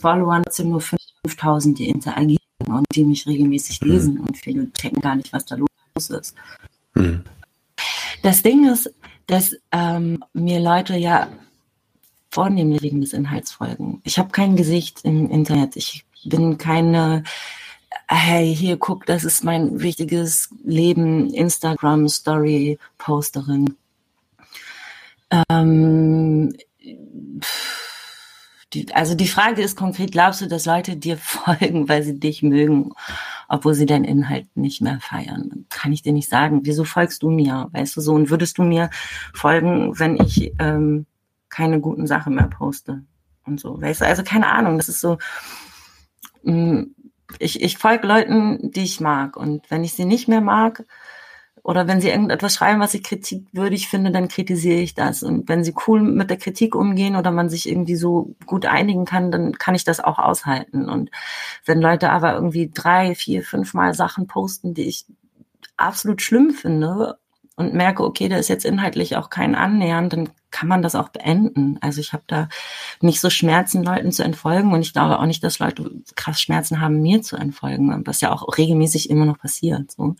[0.00, 2.38] Followern sind nur 5.000, die interagieren
[2.68, 3.88] und die mich regelmäßig mhm.
[3.88, 6.36] lesen und viele checken gar nicht, was da los ist.
[6.94, 7.24] Mhm.
[8.22, 8.92] Das Ding ist,
[9.26, 11.28] dass ähm, mir Leute ja
[12.30, 14.00] vornehmlich wegen des Inhalts folgen.
[14.04, 15.76] Ich habe kein Gesicht im Internet.
[15.76, 17.24] Ich bin keine,
[18.08, 23.76] hey, hier guck, das ist mein wichtiges Leben, Instagram Story Posterin.
[28.74, 32.42] Die, also die Frage ist konkret, glaubst du, dass Leute dir folgen, weil sie dich
[32.42, 32.92] mögen,
[33.48, 35.66] obwohl sie deinen Inhalt nicht mehr feiern?
[35.70, 36.60] Kann ich dir nicht sagen.
[36.64, 37.68] Wieso folgst du mir?
[37.72, 38.14] Weißt du so?
[38.14, 38.90] Und würdest du mir
[39.32, 41.06] folgen, wenn ich ähm,
[41.48, 43.04] keine guten Sachen mehr poste?
[43.46, 44.06] Und so, weißt du?
[44.06, 45.18] Also keine Ahnung, das ist so.
[46.42, 46.94] Mh, mm,
[47.38, 49.36] ich, ich folge Leuten, die ich mag.
[49.36, 50.84] Und wenn ich sie nicht mehr mag,
[51.68, 55.22] oder wenn sie irgendetwas schreiben, was ich kritikwürdig finde, dann kritisiere ich das.
[55.22, 59.04] Und wenn sie cool mit der Kritik umgehen oder man sich irgendwie so gut einigen
[59.04, 60.88] kann, dann kann ich das auch aushalten.
[60.88, 61.10] Und
[61.66, 65.04] wenn Leute aber irgendwie drei, vier, fünf Mal Sachen posten, die ich
[65.76, 67.18] absolut schlimm finde
[67.56, 71.10] und merke, okay, da ist jetzt inhaltlich auch kein Annähern, dann kann man das auch
[71.10, 71.76] beenden.
[71.82, 72.48] Also ich habe da
[73.02, 76.80] nicht so Schmerzen, Leuten zu entfolgen und ich glaube auch nicht, dass Leute krass Schmerzen
[76.80, 79.92] haben, mir zu entfolgen, was ja auch regelmäßig immer noch passiert.
[79.92, 80.16] So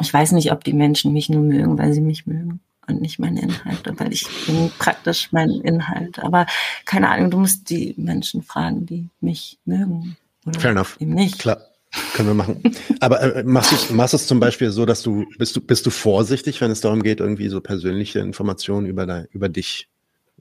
[0.00, 3.18] ich weiß nicht, ob die Menschen mich nur mögen, weil sie mich mögen und nicht
[3.18, 6.18] meine Inhalte, weil ich bin praktisch mein Inhalt.
[6.18, 6.46] Aber
[6.84, 10.16] keine Ahnung, du musst die Menschen fragen, die mich mögen.
[10.46, 10.96] Oder Fair enough.
[11.00, 11.38] Eben nicht.
[11.38, 11.58] Klar.
[12.14, 12.62] Können wir machen.
[13.00, 15.90] Aber äh, machst du machst es zum Beispiel so, dass du bist du bist du
[15.90, 19.88] vorsichtig, wenn es darum geht, irgendwie so persönliche Informationen über dein, über dich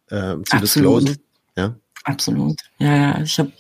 [0.07, 0.61] äh, zu Absolut.
[0.63, 1.17] disclosen?
[1.57, 1.75] Ja.
[2.05, 2.57] Absolut.
[2.79, 3.21] Ja, ja.
[3.21, 3.51] Ich habe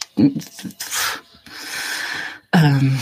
[2.53, 2.97] ähm,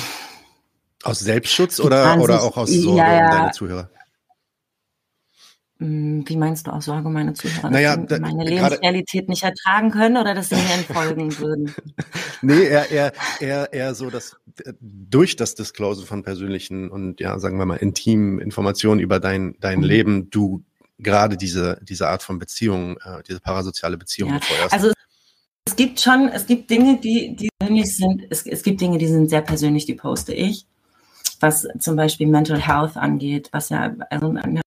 [1.03, 3.89] aus Selbstschutz oder, oder auch aus Sorge ja, um deine Zuhörer?
[5.79, 7.69] Hm, wie meinst du aus Sorge um meine Zuhörer?
[7.69, 11.73] Naja, dass sie meine Lebensrealität nicht ertragen können oder dass sie mir entfolgen würden?
[12.41, 14.35] nee, eher, eher, eher, eher so, dass
[14.65, 19.55] äh, durch das Disclose von persönlichen und ja, sagen wir mal, intimen Informationen über dein,
[19.61, 19.85] dein mhm.
[19.85, 20.65] Leben, du
[20.97, 24.39] gerade diese, diese Art von Beziehung, äh, diese parasoziale Beziehung ja.
[24.71, 24.91] Also
[25.65, 29.07] es gibt schon, es gibt Dinge, die, die persönlich sind, es, es gibt Dinge, die
[29.07, 30.65] sind sehr persönlich, die poste ich
[31.39, 34.61] was zum Beispiel Mental Health angeht, was ja also eine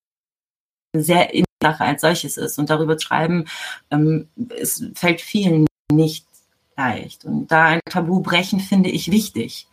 [0.94, 1.30] sehr
[1.62, 2.58] Sache als solches ist.
[2.58, 3.46] Und darüber zu schreiben,
[3.90, 6.26] ähm, es fällt vielen nicht
[6.76, 7.24] leicht.
[7.24, 9.68] Und da ein Tabu brechen, finde ich wichtig.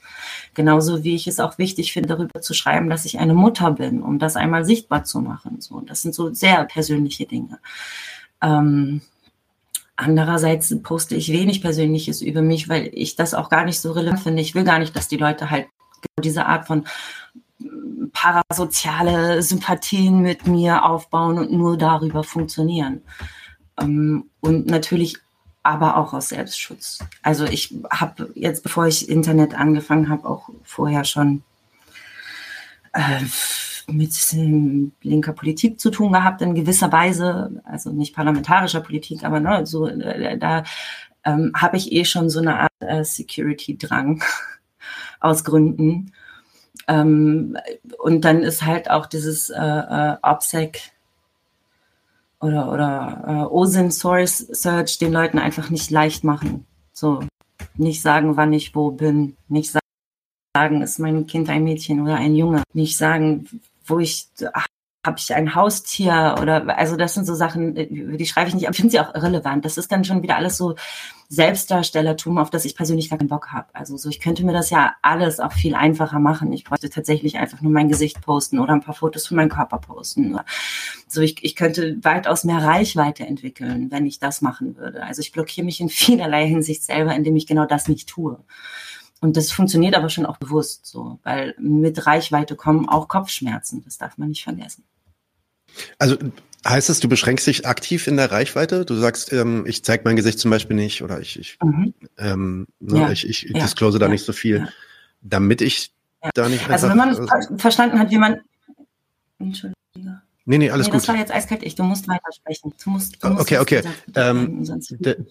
[0.54, 4.02] Genauso wie ich es auch wichtig finde, darüber zu schreiben, dass ich eine Mutter bin,
[4.02, 5.62] um das einmal sichtbar zu machen.
[5.62, 7.60] So, das sind so sehr persönliche Dinge.
[8.42, 9.02] Ähm,
[9.96, 14.22] andererseits poste ich wenig Persönliches über mich, weil ich das auch gar nicht so relevant
[14.22, 14.42] finde.
[14.42, 15.68] Ich will gar nicht, dass die Leute halt
[16.22, 16.86] diese Art von
[18.14, 23.02] parasoziale Sympathien mit mir aufbauen und nur darüber funktionieren.
[23.80, 25.18] Ähm, und natürlich
[25.62, 27.00] aber auch aus Selbstschutz.
[27.22, 31.44] Also ich habe jetzt, bevor ich Internet angefangen habe, auch vorher schon
[32.94, 33.22] äh,
[33.92, 34.14] mit
[35.02, 39.88] linker Politik zu tun gehabt in gewisser Weise, also nicht parlamentarischer Politik, aber ne, so
[39.88, 40.64] äh, da
[41.26, 44.24] ähm, habe ich eh schon so eine Art äh, Security-Drang
[45.20, 46.14] aus Gründen.
[46.88, 47.58] Ähm,
[48.00, 50.92] und dann ist halt auch dieses äh, äh, OPSEC
[52.40, 56.66] oder, oder äh, OSIN Source Search den Leuten einfach nicht leicht machen.
[56.94, 57.20] So,
[57.76, 59.76] nicht sagen, wann ich wo bin, nicht
[60.54, 63.48] sagen, ist mein Kind ein Mädchen oder ein Junge, nicht sagen,
[63.86, 64.28] wo ich
[65.06, 68.66] habe ich ein Haustier oder also das sind so Sachen, über die schreibe ich nicht,
[68.66, 69.64] aber ich finde sie auch irrelevant.
[69.64, 70.76] Das ist dann schon wieder alles so
[71.30, 73.68] Selbstdarstellertum, auf das ich persönlich gar keinen Bock habe.
[73.74, 76.52] Also so, ich könnte mir das ja alles auch viel einfacher machen.
[76.52, 79.78] Ich bräuchte tatsächlich einfach nur mein Gesicht posten oder ein paar Fotos von meinem Körper
[79.78, 80.38] posten.
[81.08, 85.04] So, ich, ich könnte weitaus mehr Reichweite entwickeln, wenn ich das machen würde.
[85.04, 88.40] Also ich blockiere mich in vielerlei Hinsicht selber, indem ich genau das nicht tue.
[89.22, 93.84] Und das funktioniert aber schon auch bewusst so, weil mit Reichweite kommen auch Kopfschmerzen.
[93.84, 94.84] Das darf man nicht vergessen.
[95.98, 96.18] Also
[96.68, 98.86] heißt es, du beschränkst dich aktiv in der Reichweite?
[98.86, 101.94] Du sagst, ähm, ich zeige mein Gesicht zum Beispiel nicht oder ich, ich, mhm.
[102.18, 103.12] ähm, ne, ja.
[103.12, 103.62] ich, ich ja.
[103.62, 104.12] disclose da ja.
[104.12, 104.68] nicht so viel,
[105.22, 105.92] damit ich
[106.34, 106.70] da nicht.
[106.70, 108.42] Also wenn man also, verstanden hat, wie man.
[109.40, 110.22] Entschuldige.
[110.50, 111.02] Nee, nee, alles nee, gut.
[111.02, 111.62] Das war jetzt eiskalt.
[111.62, 112.74] Ich, du musst weitersprechen.
[112.84, 113.84] Du musst, du musst okay, okay.
[114.16, 114.68] Ähm,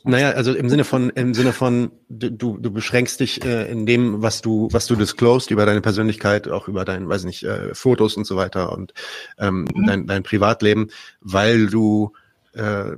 [0.04, 4.22] naja, also im Sinne von, im Sinne von, du, du beschränkst dich äh, in dem,
[4.22, 8.16] was du, was du disclosed über deine Persönlichkeit, auch über dein, weiß nicht, äh, Fotos
[8.16, 8.94] und so weiter und
[9.38, 9.86] ähm, mhm.
[9.88, 10.88] dein, dein Privatleben,
[11.20, 12.12] weil du
[12.52, 12.92] äh,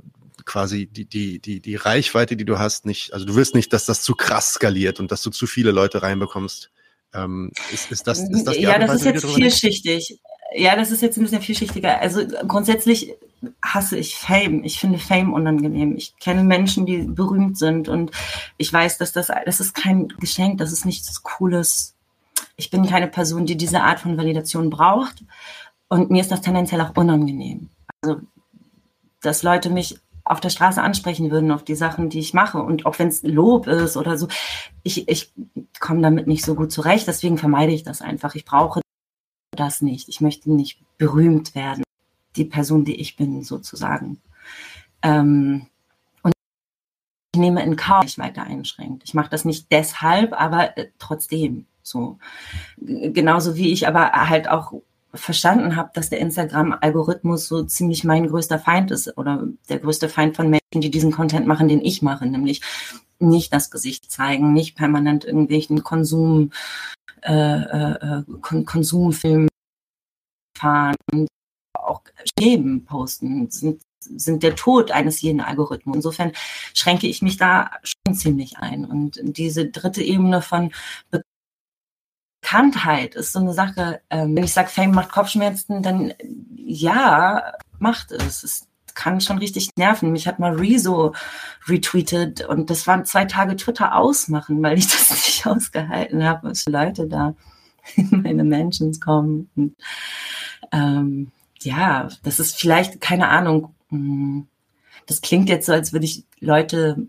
[0.45, 3.87] quasi die, die, die, die Reichweite, die du hast, nicht, also du willst nicht, dass
[3.87, 6.69] das zu krass skaliert und dass du zu viele Leute reinbekommst.
[7.15, 10.19] Ähm, ist, ist das, ist das die Ja, das ist jetzt vielschichtig.
[10.53, 11.99] Ja, das ist jetzt ein bisschen vielschichtiger.
[12.01, 13.13] Also grundsätzlich
[13.63, 14.63] hasse ich Fame.
[14.63, 15.95] Ich finde Fame unangenehm.
[15.95, 18.11] Ich kenne Menschen, die berühmt sind und
[18.57, 21.95] ich weiß, dass das, das ist kein Geschenk, das ist nichts Cooles.
[22.55, 25.23] Ich bin keine Person, die diese Art von Validation braucht
[25.87, 27.69] und mir ist das tendenziell auch unangenehm.
[28.01, 28.19] Also,
[29.21, 32.85] dass Leute mich auf der Straße ansprechen würden auf die Sachen, die ich mache und
[32.85, 34.27] auch wenn es Lob ist oder so,
[34.83, 35.33] ich, ich
[35.79, 38.35] komme damit nicht so gut zurecht, deswegen vermeide ich das einfach.
[38.35, 38.81] Ich brauche
[39.51, 40.09] das nicht.
[40.09, 41.83] Ich möchte nicht berühmt werden.
[42.35, 44.21] Die Person, die ich bin, sozusagen.
[45.01, 45.67] Ähm,
[46.23, 46.33] und
[47.33, 49.03] ich nehme in Kauf, ich weiter einschränkt.
[49.05, 52.17] Ich mache das nicht deshalb, aber äh, trotzdem so.
[52.77, 54.73] Genauso wie ich aber halt auch
[55.13, 60.37] verstanden habe, dass der Instagram-Algorithmus so ziemlich mein größter Feind ist oder der größte Feind
[60.37, 62.61] von Menschen, die diesen Content machen, den ich mache, nämlich
[63.19, 66.51] nicht das Gesicht zeigen, nicht permanent irgendwelchen Konsum
[67.21, 69.47] äh, äh, Kon Konsumfilm
[70.57, 70.95] fahren,
[71.73, 72.01] auch
[72.39, 75.95] Leben posten, sind, sind der Tod eines jeden Algorithmus.
[75.97, 76.31] Insofern
[76.73, 78.85] schränke ich mich da schon ziemlich ein.
[78.85, 80.71] Und diese dritte Ebene von
[82.41, 86.13] Bekanntheit ist so eine Sache, ähm, wenn ich sage, Fame macht Kopfschmerzen, dann
[86.55, 88.43] ja, macht es.
[88.43, 90.11] Es kann schon richtig nerven.
[90.11, 91.13] Mich hat mal Rezo
[91.67, 96.65] retweetet und das waren zwei Tage Twitter ausmachen, weil ich das nicht ausgehalten habe, was
[96.65, 97.35] Leute da
[97.95, 99.49] in meine Mentions kommen.
[99.55, 99.75] Und,
[100.71, 104.47] ähm, ja, das ist vielleicht, keine Ahnung, hm,
[105.05, 107.07] das klingt jetzt so, als würde ich Leute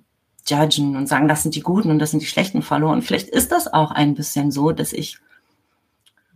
[0.48, 3.02] judgen und sagen, das sind die Guten und das sind die Schlechten verloren.
[3.02, 5.18] Vielleicht ist das auch ein bisschen so, dass ich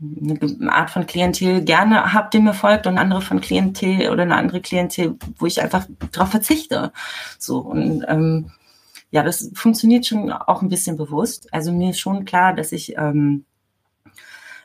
[0.01, 4.37] eine Art von Klientel gerne habe, die mir folgt und andere von Klientel oder eine
[4.37, 6.93] andere Klientel, wo ich einfach darauf verzichte.
[7.39, 8.51] So und ähm,
[9.11, 11.53] ja, das funktioniert schon auch ein bisschen bewusst.
[11.53, 13.47] Also mir ist schon klar, dass ich ähm,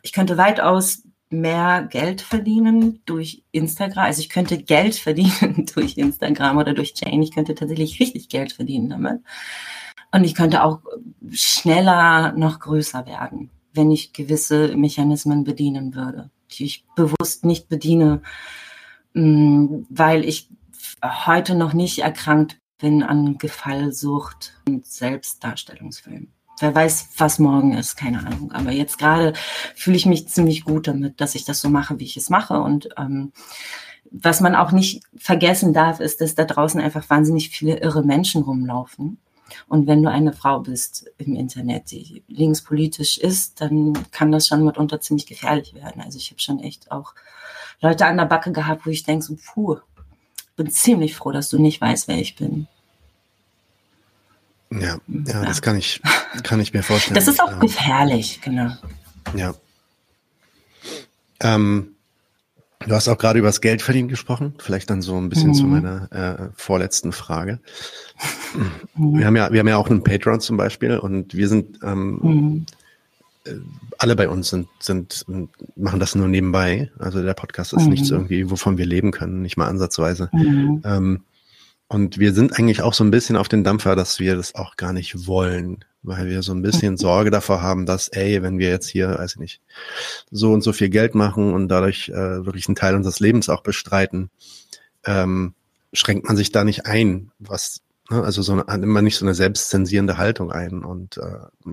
[0.02, 4.06] ich könnte weitaus mehr Geld verdienen durch Instagram.
[4.06, 7.24] Also ich könnte Geld verdienen durch Instagram oder durch Jane.
[7.24, 9.22] Ich könnte tatsächlich richtig Geld verdienen damit.
[10.12, 10.82] Und ich könnte auch
[11.32, 18.22] schneller noch größer werden wenn ich gewisse Mechanismen bedienen würde, die ich bewusst nicht bediene,
[19.14, 20.50] mm, weil ich
[21.04, 26.30] heute noch nicht erkrankt bin an Gefallsucht und Selbstdarstellungsfilm.
[26.60, 28.52] Wer weiß, was morgen ist, keine Ahnung.
[28.52, 29.34] Aber jetzt gerade
[29.76, 32.60] fühle ich mich ziemlich gut damit, dass ich das so mache, wie ich es mache.
[32.60, 33.32] Und ähm,
[34.12, 38.44] was man auch nicht vergessen darf, ist, dass da draußen einfach wahnsinnig viele irre Menschen
[38.44, 39.18] rumlaufen
[39.68, 44.64] und wenn du eine Frau bist im Internet, die linkspolitisch ist, dann kann das schon
[44.64, 46.02] mitunter ziemlich gefährlich werden.
[46.02, 47.14] Also ich habe schon echt auch
[47.82, 49.78] Leute an der Backe gehabt, wo ich denke, so, puh,
[50.56, 52.68] bin ziemlich froh, dass du nicht weißt, wer ich bin.
[54.72, 55.46] Ja, ja, ja.
[55.46, 56.02] das kann ich,
[56.44, 57.16] kann ich mir vorstellen.
[57.16, 58.72] Das ist auch gefährlich, genau.
[59.36, 59.54] Ja.
[61.42, 61.96] Ähm,
[62.88, 64.54] du hast auch gerade über das Geldverdienen gesprochen.
[64.58, 65.54] Vielleicht dann so ein bisschen mhm.
[65.54, 67.60] zu meiner äh, vorletzten Frage.
[68.96, 69.20] Mhm.
[69.20, 72.20] Wir haben ja, wir haben ja auch einen Patreon zum Beispiel und wir sind ähm,
[72.22, 72.66] mhm.
[73.44, 73.56] Äh,
[73.98, 75.26] alle bei uns sind, sind,
[75.76, 76.92] machen das nur nebenbei.
[77.00, 77.90] Also der Podcast ist mhm.
[77.90, 80.30] nichts irgendwie, wovon wir leben können, nicht mal ansatzweise.
[80.32, 80.82] Mhm.
[80.84, 81.20] Ähm,
[81.92, 84.78] und wir sind eigentlich auch so ein bisschen auf den Dampfer, dass wir das auch
[84.78, 88.70] gar nicht wollen, weil wir so ein bisschen Sorge davor haben, dass, ey, wenn wir
[88.70, 89.62] jetzt hier, weiß ich nicht,
[90.32, 93.62] so und so viel Geld machen und dadurch äh, wirklich einen Teil unseres Lebens auch
[93.62, 94.30] bestreiten,
[95.06, 95.54] ähm,
[95.94, 97.82] schränkt man sich da nicht ein, was
[98.12, 98.22] Ne?
[98.24, 101.22] Also so eine, immer nicht so eine selbstzensierende Haltung ein und äh,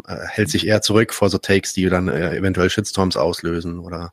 [0.06, 4.12] äh, hält sich eher zurück vor so Takes, die dann äh, eventuell Shitstorms auslösen oder.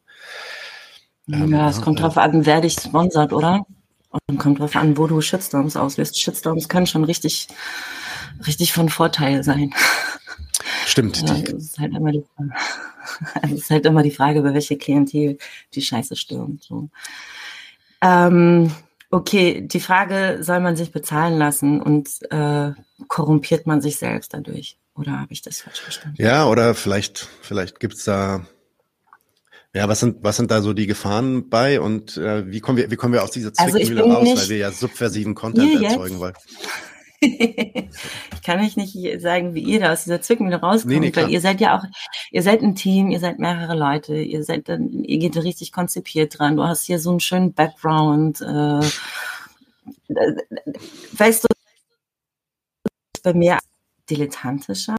[1.31, 3.65] Ähm, ja, es kommt äh, drauf an, wer dich sponsert, oder?
[4.27, 6.19] Und kommt drauf an, wo du Shitstorms auslöst.
[6.19, 7.47] Shitstorms können schon richtig,
[8.45, 9.73] richtig von Vorteil sein.
[10.85, 11.21] Stimmt.
[11.21, 12.23] Ja, das, ist halt immer die,
[13.41, 15.37] das ist halt immer die Frage, über welche Klientel
[15.73, 16.63] die Scheiße stürmt.
[16.63, 16.89] So.
[18.01, 18.71] Ähm,
[19.15, 22.71] Okay, die Frage, soll man sich bezahlen lassen und äh,
[23.07, 24.77] korrumpiert man sich selbst dadurch?
[24.93, 26.21] Oder habe ich das falsch verstanden?
[26.21, 28.45] Ja, oder vielleicht, vielleicht gibt's da,
[29.75, 32.89] ja, was sind, was sind da so die Gefahren bei und äh, wie kommen wir,
[32.89, 36.17] wie kommen wir aus dieser also Zwickmühle also raus, weil wir ja subversiven Content erzeugen
[36.19, 36.33] wollen?
[37.19, 41.29] ich kann euch nicht sagen, wie ihr da aus dieser Zwickmühle rauskommt, nee, nee, weil
[41.29, 41.83] ihr seid ja auch,
[42.31, 46.39] ihr seid ein Team, ihr seid mehrere Leute, ihr seid dann, ihr geht richtig konzipiert
[46.39, 46.55] dran.
[46.55, 48.39] Du hast hier so einen schönen Background.
[48.39, 48.79] Äh,
[51.17, 51.47] weißt du,
[53.23, 53.59] bei mir
[54.09, 54.95] dilettantischer.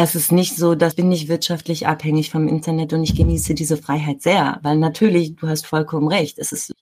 [0.00, 3.76] Es ist nicht so, dass bin ich wirtschaftlich abhängig vom Internet und ich genieße diese
[3.76, 6.72] Freiheit sehr, weil natürlich, du hast vollkommen recht, es ist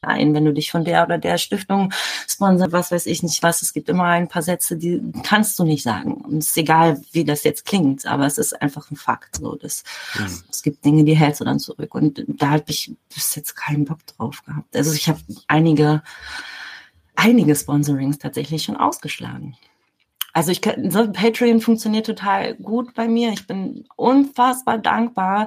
[0.00, 1.92] ein, wenn du dich von der oder der Stiftung
[2.28, 3.60] sponsert, was weiß ich nicht was.
[3.60, 6.12] Es gibt immer ein paar Sätze, die kannst du nicht sagen.
[6.14, 9.38] Und es ist egal, wie das jetzt klingt, aber es ist einfach ein Fakt.
[9.38, 9.82] So, das,
[10.16, 10.44] mhm.
[10.48, 11.92] Es gibt Dinge, die hältst du dann zurück.
[11.96, 14.76] Und da habe ich bis jetzt keinen Bock drauf gehabt.
[14.76, 15.18] Also ich habe
[15.48, 16.04] einige,
[17.16, 19.56] einige Sponsorings tatsächlich schon ausgeschlagen.
[20.34, 20.60] Also ich
[20.90, 23.32] so Patreon funktioniert total gut bei mir.
[23.32, 25.46] Ich bin unfassbar dankbar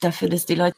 [0.00, 0.76] dafür, dass die Leute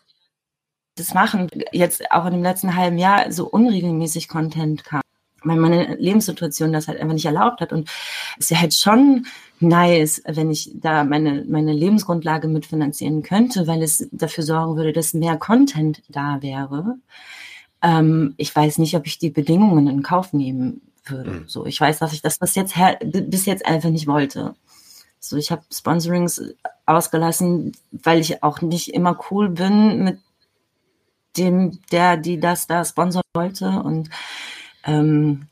[0.97, 5.01] das machen, jetzt auch in dem letzten halben Jahr so unregelmäßig Content kam,
[5.43, 7.73] weil meine Lebenssituation das halt einfach nicht erlaubt hat.
[7.73, 7.91] Und
[8.39, 9.27] es wäre halt schon
[9.59, 15.15] nice, wenn ich da meine, meine Lebensgrundlage mitfinanzieren könnte, weil es dafür sorgen würde, dass
[15.15, 16.99] mehr Content da wäre.
[17.83, 21.31] Ähm, ich weiß nicht, ob ich die Bedingungen in Kauf nehmen würde.
[21.31, 21.49] Mhm.
[21.49, 24.55] So, ich weiß, dass ich das bis jetzt, bis jetzt einfach nicht wollte.
[25.21, 26.43] So, ich habe Sponsorings
[26.87, 30.19] ausgelassen, weil ich auch nicht immer cool bin mit
[31.37, 33.69] dem, der, die das da sponsern wollte.
[33.83, 34.11] Und
[34.85, 35.49] ähm,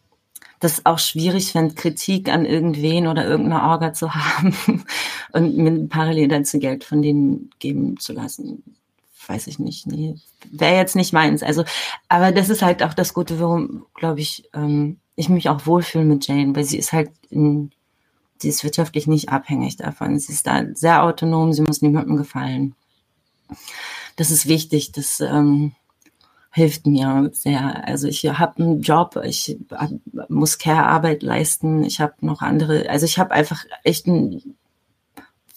[0.61, 4.85] das auch schwierig, wenn Kritik an irgendwen oder irgendeiner Orga zu haben
[5.33, 8.63] und mir parallel dann zu Geld von denen geben zu lassen.
[9.27, 9.87] Weiß ich nicht.
[9.87, 10.17] Nee,
[10.51, 11.43] wäre jetzt nicht meins.
[11.43, 11.65] Also,
[12.09, 16.05] aber das ist halt auch das Gute, warum, glaube ich, ähm, ich mich auch wohlfühle
[16.05, 17.71] mit Jane, weil sie ist halt in,
[18.39, 20.19] sie ist wirtschaftlich nicht abhängig davon.
[20.19, 22.75] Sie ist da sehr autonom, sie muss niemandem gefallen
[24.17, 25.73] das ist wichtig, das ähm,
[26.51, 27.87] hilft mir sehr.
[27.87, 29.59] Also ich habe einen Job, ich
[30.29, 34.57] muss Care-Arbeit leisten, ich habe noch andere, also ich habe einfach echt einen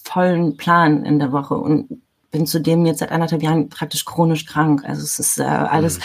[0.03, 2.01] vollen Plan in der Woche und
[2.31, 4.83] bin zudem jetzt seit anderthalb Jahren praktisch chronisch krank.
[4.85, 6.01] Also es ist äh, alles mhm.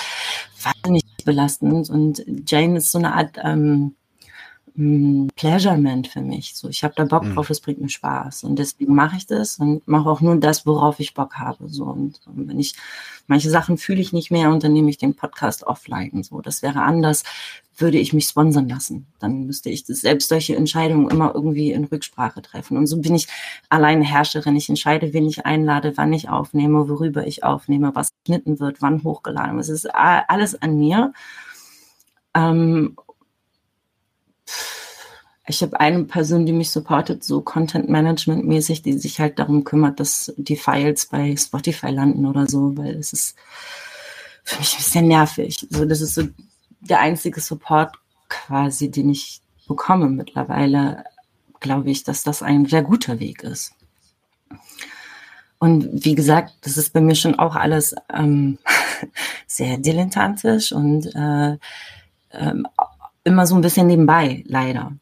[0.65, 1.91] wahnsinnig belastend.
[1.91, 3.95] Und Jane ist so eine Art ähm,
[5.37, 6.55] Pleasurement für mich.
[6.55, 7.35] So, ich habe da Bock mhm.
[7.35, 10.67] drauf, es bringt mir Spaß und deswegen mache ich das und mache auch nur das,
[10.67, 11.69] worauf ich Bock habe.
[11.69, 12.75] So und, und wenn ich
[13.27, 16.23] manche Sachen fühle ich nicht mehr und dann nehme ich den Podcast offline.
[16.23, 17.23] So, das wäre anders,
[17.77, 19.07] würde ich mich sponsern lassen.
[19.19, 22.77] Dann müsste ich das, selbst solche Entscheidungen immer irgendwie in Rücksprache treffen.
[22.77, 23.29] Und so bin ich
[23.69, 24.57] alleine Herrscherin.
[24.57, 29.03] Ich entscheide, wen ich einlade, wann ich aufnehme, worüber ich aufnehme, was geschnitten wird, wann
[29.05, 29.65] hochgeladen wird.
[29.65, 31.13] Es ist alles an mir.
[32.35, 32.97] Ähm,
[35.51, 39.65] ich habe eine Person, die mich supportet, so Content Management mäßig, die sich halt darum
[39.65, 43.37] kümmert, dass die Files bei Spotify landen oder so, weil es ist
[44.45, 45.67] für mich ein bisschen nervig.
[45.69, 46.23] So, das ist so
[46.81, 47.97] der einzige Support
[48.29, 51.05] quasi, den ich bekomme mittlerweile,
[51.61, 53.75] glaube ich, dass das ein sehr guter Weg ist.
[55.59, 58.59] Und wie gesagt, das ist bei mir schon auch alles ähm,
[59.47, 61.59] sehr dilettantisch und äh,
[62.33, 62.67] ähm,
[63.25, 64.93] immer so ein bisschen nebenbei, leider.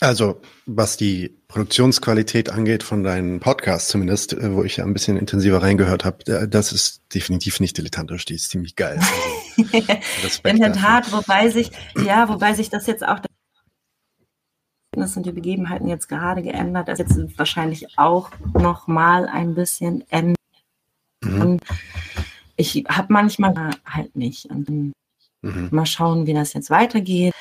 [0.00, 5.16] Also, was die Produktionsqualität angeht von deinen Podcasts zumindest, äh, wo ich ja ein bisschen
[5.16, 9.00] intensiver reingehört habe, äh, das ist definitiv nicht dilettantisch, die ist ziemlich geil.
[9.58, 11.72] Also, In der Tat, wobei sich,
[12.04, 13.18] ja, wobei sich das jetzt auch
[15.16, 16.88] und die Begebenheiten jetzt gerade geändert.
[16.88, 20.36] Das jetzt wahrscheinlich auch noch mal ein bisschen ändern.
[21.22, 21.60] Mhm.
[22.56, 24.46] Ich habe manchmal halt nicht.
[24.46, 24.92] Und
[25.42, 25.68] mhm.
[25.70, 27.32] mal schauen, wie das jetzt weitergeht.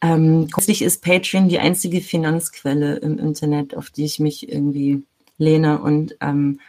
[0.00, 5.02] Ähm, grundsätzlich ist Patreon die einzige Finanzquelle im Internet, auf die ich mich irgendwie
[5.38, 5.80] lehne.
[5.80, 6.60] Und ähm,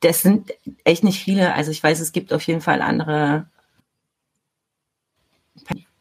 [0.00, 0.52] das sind
[0.84, 1.54] echt nicht viele.
[1.54, 3.46] Also ich weiß, es gibt auf jeden Fall andere,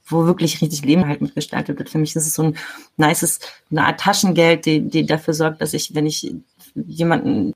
[0.05, 1.89] wo wirklich richtig Leben halt mitgestaltet wird.
[1.89, 2.57] Für mich ist es so ein
[2.97, 3.39] nices,
[3.71, 6.34] eine Art Taschengeld, die, die dafür sorgt, dass ich, wenn ich
[6.75, 7.53] jemanden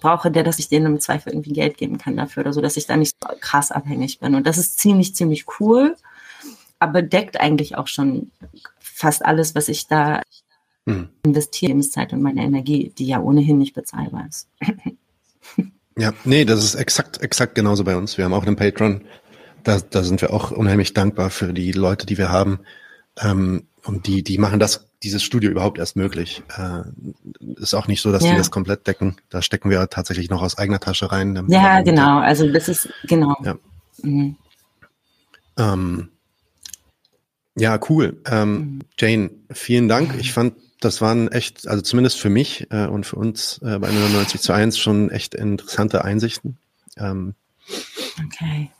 [0.00, 2.76] brauche, der, dass ich denen im Zweifel irgendwie Geld geben kann dafür oder so, dass
[2.76, 4.34] ich da nicht so krass abhängig bin.
[4.34, 5.96] Und das ist ziemlich, ziemlich cool
[6.82, 8.30] aber deckt eigentlich auch schon
[8.80, 10.20] fast alles, was ich da
[10.86, 11.08] hm.
[11.24, 14.48] investiere, Lebenszeit und meine Energie, die ja ohnehin nicht bezahlbar ist.
[15.96, 18.18] ja, nee, das ist exakt, exakt genauso bei uns.
[18.18, 19.02] Wir haben auch einen Patreon.
[19.62, 22.60] Da, da sind wir auch unheimlich dankbar für die Leute, die wir haben.
[23.20, 26.42] Ähm, und die, die machen das, dieses Studio überhaupt erst möglich.
[26.56, 26.82] Äh,
[27.60, 28.32] ist auch nicht so, dass ja.
[28.32, 29.16] die das komplett decken.
[29.30, 31.46] Da stecken wir tatsächlich noch aus eigener Tasche rein.
[31.48, 32.18] Ja, genau.
[32.18, 33.36] Also das ist genau.
[33.44, 33.56] Ja.
[34.02, 34.36] Mhm.
[35.56, 36.08] Ähm,
[37.56, 38.20] ja, cool.
[38.26, 38.78] Ähm, mhm.
[38.98, 40.14] Jane, vielen Dank.
[40.18, 43.90] Ich fand, das waren echt, also zumindest für mich äh, und für uns äh, bei
[43.90, 46.58] 99 zu 1 schon echt interessante Einsichten.
[46.96, 47.34] Ähm,
[48.24, 48.70] okay.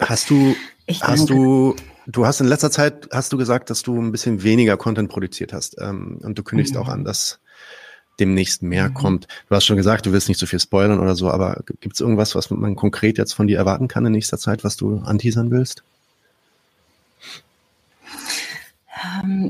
[0.00, 0.56] Hast du,
[0.86, 1.34] ich hast danke.
[1.34, 1.76] du,
[2.06, 5.52] du hast in letzter Zeit, hast du gesagt, dass du ein bisschen weniger Content produziert
[5.52, 6.80] hast ähm, und du kündigst mhm.
[6.80, 7.38] auch an, dass
[8.18, 8.94] demnächst mehr mhm.
[8.94, 9.28] kommt.
[9.48, 12.00] Du hast schon gesagt, du willst nicht so viel spoilern oder so, aber gibt es
[12.00, 15.50] irgendwas, was man konkret jetzt von dir erwarten kann in nächster Zeit, was du anteasern
[15.50, 15.82] willst?
[18.04, 18.91] Ähm,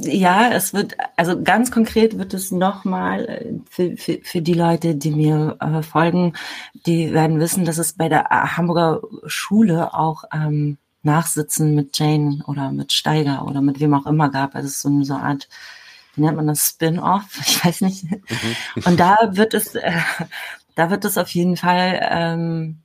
[0.00, 4.94] ja, es wird, also ganz konkret wird es nochmal äh, für, für, für die Leute,
[4.94, 6.34] die mir äh, folgen,
[6.86, 12.42] die werden wissen, dass es bei der äh, Hamburger Schule auch ähm, Nachsitzen mit Jane
[12.46, 14.54] oder mit Steiger oder mit wem auch immer gab.
[14.54, 15.48] Also es ist so eine, so eine Art,
[16.14, 17.24] wie nennt man das, Spin-off?
[17.46, 18.04] Ich weiß nicht.
[18.04, 18.18] Mhm.
[18.84, 19.92] Und da wird es, äh,
[20.74, 22.78] da wird es auf jeden Fall ähm,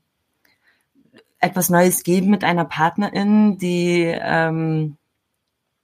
[1.39, 4.97] etwas Neues geben mit einer Partnerin, die ähm,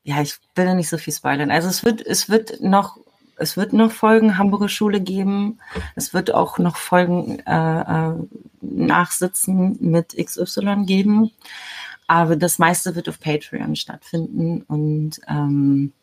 [0.03, 1.51] ja, ich will da nicht so viel spoilern.
[1.51, 2.97] Also es wird, es wird noch,
[3.37, 5.59] es wird noch Folgen Hamburger Schule geben.
[5.95, 8.13] Es wird auch noch Folgen äh, äh,
[8.61, 11.31] Nachsitzen mit XY geben.
[12.07, 14.61] Aber das meiste wird auf Patreon stattfinden.
[14.63, 15.93] Und ähm,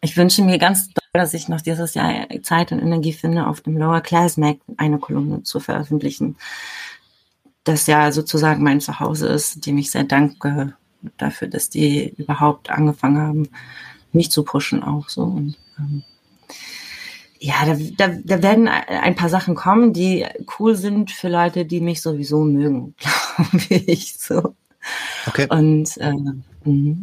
[0.00, 3.60] ich wünsche mir ganz doll, dass ich noch dieses Jahr Zeit und Energie finde, auf
[3.60, 6.36] dem Lower Class Mag eine Kolumne zu veröffentlichen.
[7.62, 10.74] Das ja sozusagen mein Zuhause ist, dem ich sehr danke
[11.16, 13.48] dafür, dass die überhaupt angefangen haben,
[14.12, 15.22] mich zu pushen auch so.
[15.22, 16.02] Und, ähm,
[17.38, 20.24] ja, da, da, da werden ein paar Sachen kommen, die
[20.58, 22.94] cool sind für Leute, die mich sowieso mögen,
[23.36, 24.54] glaube ich so.
[25.26, 25.46] Okay.
[25.48, 26.12] Und äh,
[26.64, 26.96] mh.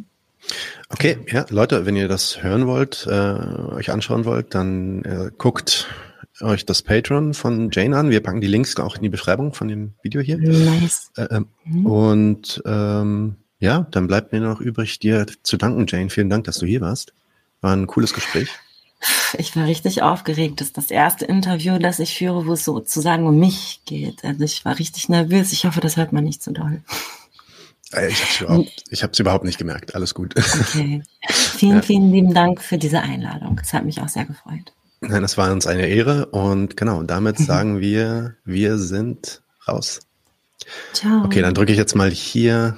[0.89, 5.88] Okay, ja, Leute, wenn ihr das hören wollt, äh, euch anschauen wollt, dann äh, guckt
[6.41, 8.10] euch das Patreon von Jane an.
[8.10, 10.38] Wir packen die Links auch in die Beschreibung von dem Video hier.
[10.38, 11.12] Nice.
[11.18, 11.86] Äh, ähm, mhm.
[11.86, 16.10] Und ähm, ja, dann bleibt mir noch übrig, dir zu danken, Jane.
[16.10, 17.14] Vielen Dank, dass du hier warst.
[17.62, 18.49] War ein cooles Gespräch.
[19.38, 20.60] Ich war richtig aufgeregt.
[20.60, 24.24] Das ist das erste Interview, das ich führe, wo es sozusagen um mich geht.
[24.24, 25.53] Also ich war richtig nervös.
[25.53, 26.82] Ich hoffe, das hört man nicht so doll.
[27.91, 29.95] Äh, ich habe es überhaupt, überhaupt nicht gemerkt.
[29.95, 30.36] Alles gut.
[30.38, 31.03] Okay.
[31.30, 31.82] Vielen, ja.
[31.82, 33.60] vielen lieben Dank für diese Einladung.
[33.62, 34.74] Es hat mich auch sehr gefreut.
[35.01, 39.99] Nein, das war uns eine Ehre und genau, damit sagen wir, wir sind raus.
[40.93, 41.26] Ciao.
[41.26, 42.78] Okay, dann drücke ich jetzt mal hier